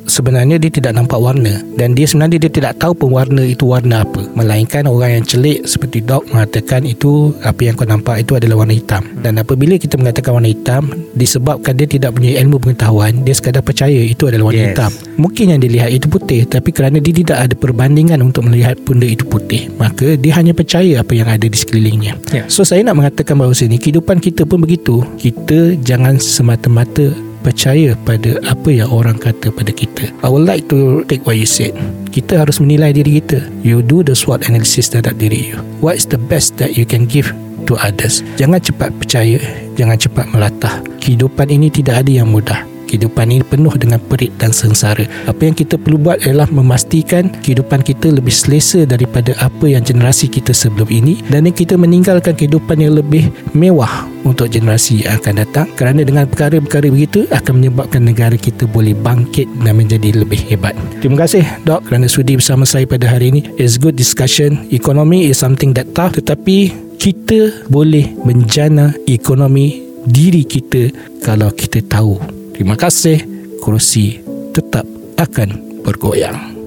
sebenarnya 0.09 0.57
dia 0.57 0.73
tidak 0.73 0.97
nampak 0.97 1.21
warna 1.21 1.61
dan 1.77 1.93
dia 1.93 2.09
sebenarnya 2.09 2.41
dia 2.41 2.51
tidak 2.51 2.81
tahu 2.81 2.97
pun 2.97 3.09
warna 3.13 3.45
itu 3.45 3.63
warna 3.69 4.01
apa. 4.01 4.25
Melainkan 4.33 4.89
orang 4.89 5.21
yang 5.21 5.23
celik 5.23 5.63
seperti 5.69 6.01
Doc 6.01 6.25
mengatakan 6.33 6.83
itu 6.83 7.31
apa 7.45 7.61
yang 7.61 7.77
kau 7.77 7.85
nampak 7.85 8.25
itu 8.25 8.33
adalah 8.35 8.65
warna 8.65 8.73
hitam. 8.73 9.05
Dan 9.21 9.37
apabila 9.37 9.77
kita 9.77 9.95
mengatakan 9.95 10.41
warna 10.41 10.49
hitam 10.49 10.89
disebabkan 11.13 11.77
dia 11.77 11.85
tidak 11.85 12.17
punya 12.17 12.41
ilmu 12.41 12.57
pengetahuan 12.57 13.21
dia 13.21 13.37
sekadar 13.37 13.61
percaya 13.61 14.01
itu 14.01 14.25
adalah 14.25 14.49
warna 14.51 14.65
yes. 14.65 14.69
hitam. 14.73 14.91
Mungkin 15.21 15.45
yang 15.55 15.61
dilihat 15.61 15.93
itu 15.93 16.09
putih 16.09 16.49
tapi 16.49 16.73
kerana 16.73 16.97
dia 16.97 17.13
tidak 17.13 17.37
ada 17.45 17.53
perbandingan 17.55 18.19
untuk 18.25 18.49
melihat 18.49 18.75
benda 18.81 19.05
itu 19.05 19.23
putih 19.23 19.69
maka 19.77 20.17
dia 20.17 20.33
hanya 20.35 20.57
percaya 20.57 21.05
apa 21.05 21.13
yang 21.13 21.29
ada 21.29 21.45
di 21.45 21.53
sekelilingnya. 21.53 22.17
Yeah. 22.33 22.49
so 22.49 22.65
saya 22.65 22.81
nak 22.81 22.97
mengatakan 22.97 23.37
bahawa 23.37 23.53
sini 23.53 23.77
kehidupan 23.77 24.17
kita 24.17 24.49
pun 24.49 24.65
begitu. 24.65 25.05
Kita 25.21 25.77
jangan 25.85 26.17
semata-mata 26.17 27.28
percaya 27.41 27.97
pada 28.05 28.37
apa 28.45 28.69
yang 28.69 28.91
orang 28.93 29.17
kata 29.17 29.49
pada 29.49 29.73
kita. 29.73 30.13
I 30.21 30.29
would 30.29 30.45
like 30.45 30.69
to 30.69 31.01
take 31.09 31.25
what 31.25 31.39
you 31.39 31.49
said. 31.49 31.73
Kita 32.13 32.45
harus 32.45 32.61
menilai 32.61 32.93
diri 32.93 33.17
kita. 33.17 33.41
You 33.65 33.81
do 33.81 34.05
the 34.05 34.13
SWOT 34.13 34.45
analysis 34.45 34.93
terhadap 34.93 35.17
diri 35.17 35.49
you. 35.53 35.57
What 35.81 35.97
is 35.97 36.05
the 36.05 36.21
best 36.21 36.61
that 36.61 36.77
you 36.77 36.85
can 36.85 37.09
give 37.09 37.33
to 37.65 37.73
others? 37.81 38.21
Jangan 38.37 38.61
cepat 38.61 38.93
percaya. 39.01 39.41
Jangan 39.73 39.97
cepat 39.97 40.25
melatah. 40.29 40.85
Kehidupan 41.01 41.49
ini 41.49 41.73
tidak 41.73 42.05
ada 42.05 42.11
yang 42.21 42.29
mudah. 42.29 42.68
Kehidupan 42.89 43.29
ini 43.29 43.45
penuh 43.45 43.69
dengan 43.77 44.01
perit 44.01 44.33
dan 44.41 44.49
sengsara. 44.49 45.05
Apa 45.29 45.45
yang 45.45 45.53
kita 45.53 45.77
perlu 45.77 46.01
buat 46.01 46.25
adalah 46.25 46.49
memastikan 46.49 47.29
kehidupan 47.45 47.85
kita 47.85 48.09
lebih 48.09 48.33
selesa 48.33 48.81
daripada 48.89 49.37
apa 49.37 49.69
yang 49.69 49.85
generasi 49.85 50.25
kita 50.25 50.57
sebelum 50.57 50.89
ini 50.89 51.21
dan 51.29 51.45
kita 51.53 51.77
meninggalkan 51.77 52.33
kehidupan 52.33 52.81
yang 52.81 52.97
lebih 52.97 53.29
mewah 53.53 54.09
untuk 54.25 54.49
generasi 54.49 55.05
yang 55.05 55.21
akan 55.21 55.45
datang 55.45 55.69
kerana 55.77 56.01
dengan 56.01 56.25
perkara-perkara 56.25 56.89
begitu 56.89 57.29
akan 57.29 57.61
menyebabkan 57.61 58.01
negara 58.01 58.33
kita 58.33 58.65
boleh 58.65 58.97
bangkit 58.97 59.45
dan 59.61 59.77
menjadi 59.77 60.25
lebih 60.25 60.41
hebat. 60.49 60.73
Terima 60.97 61.21
kasih 61.21 61.45
Dok 61.69 61.85
kerana 61.85 62.09
sudi 62.09 62.41
bersama 62.41 62.65
saya 62.65 62.89
pada 62.89 63.05
hari 63.05 63.29
ini. 63.37 63.41
It's 63.61 63.77
good 63.77 63.93
discussion. 63.93 64.65
Economy 64.73 65.29
is 65.29 65.37
something 65.37 65.77
that 65.77 65.93
tough 65.93 66.17
tetapi 66.17 66.73
kita 66.97 67.69
boleh 67.69 68.17
menjana 68.25 68.97
ekonomi 69.05 69.77
diri 70.09 70.41
kita 70.41 70.89
kalau 71.21 71.53
kita 71.53 71.85
tahu 71.85 72.38
Terima 72.59 72.75
kasih. 72.75 73.23
Kerusi 73.63 74.19
tetap 74.51 74.83
akan 75.15 75.79
bergoyang. 75.79 76.58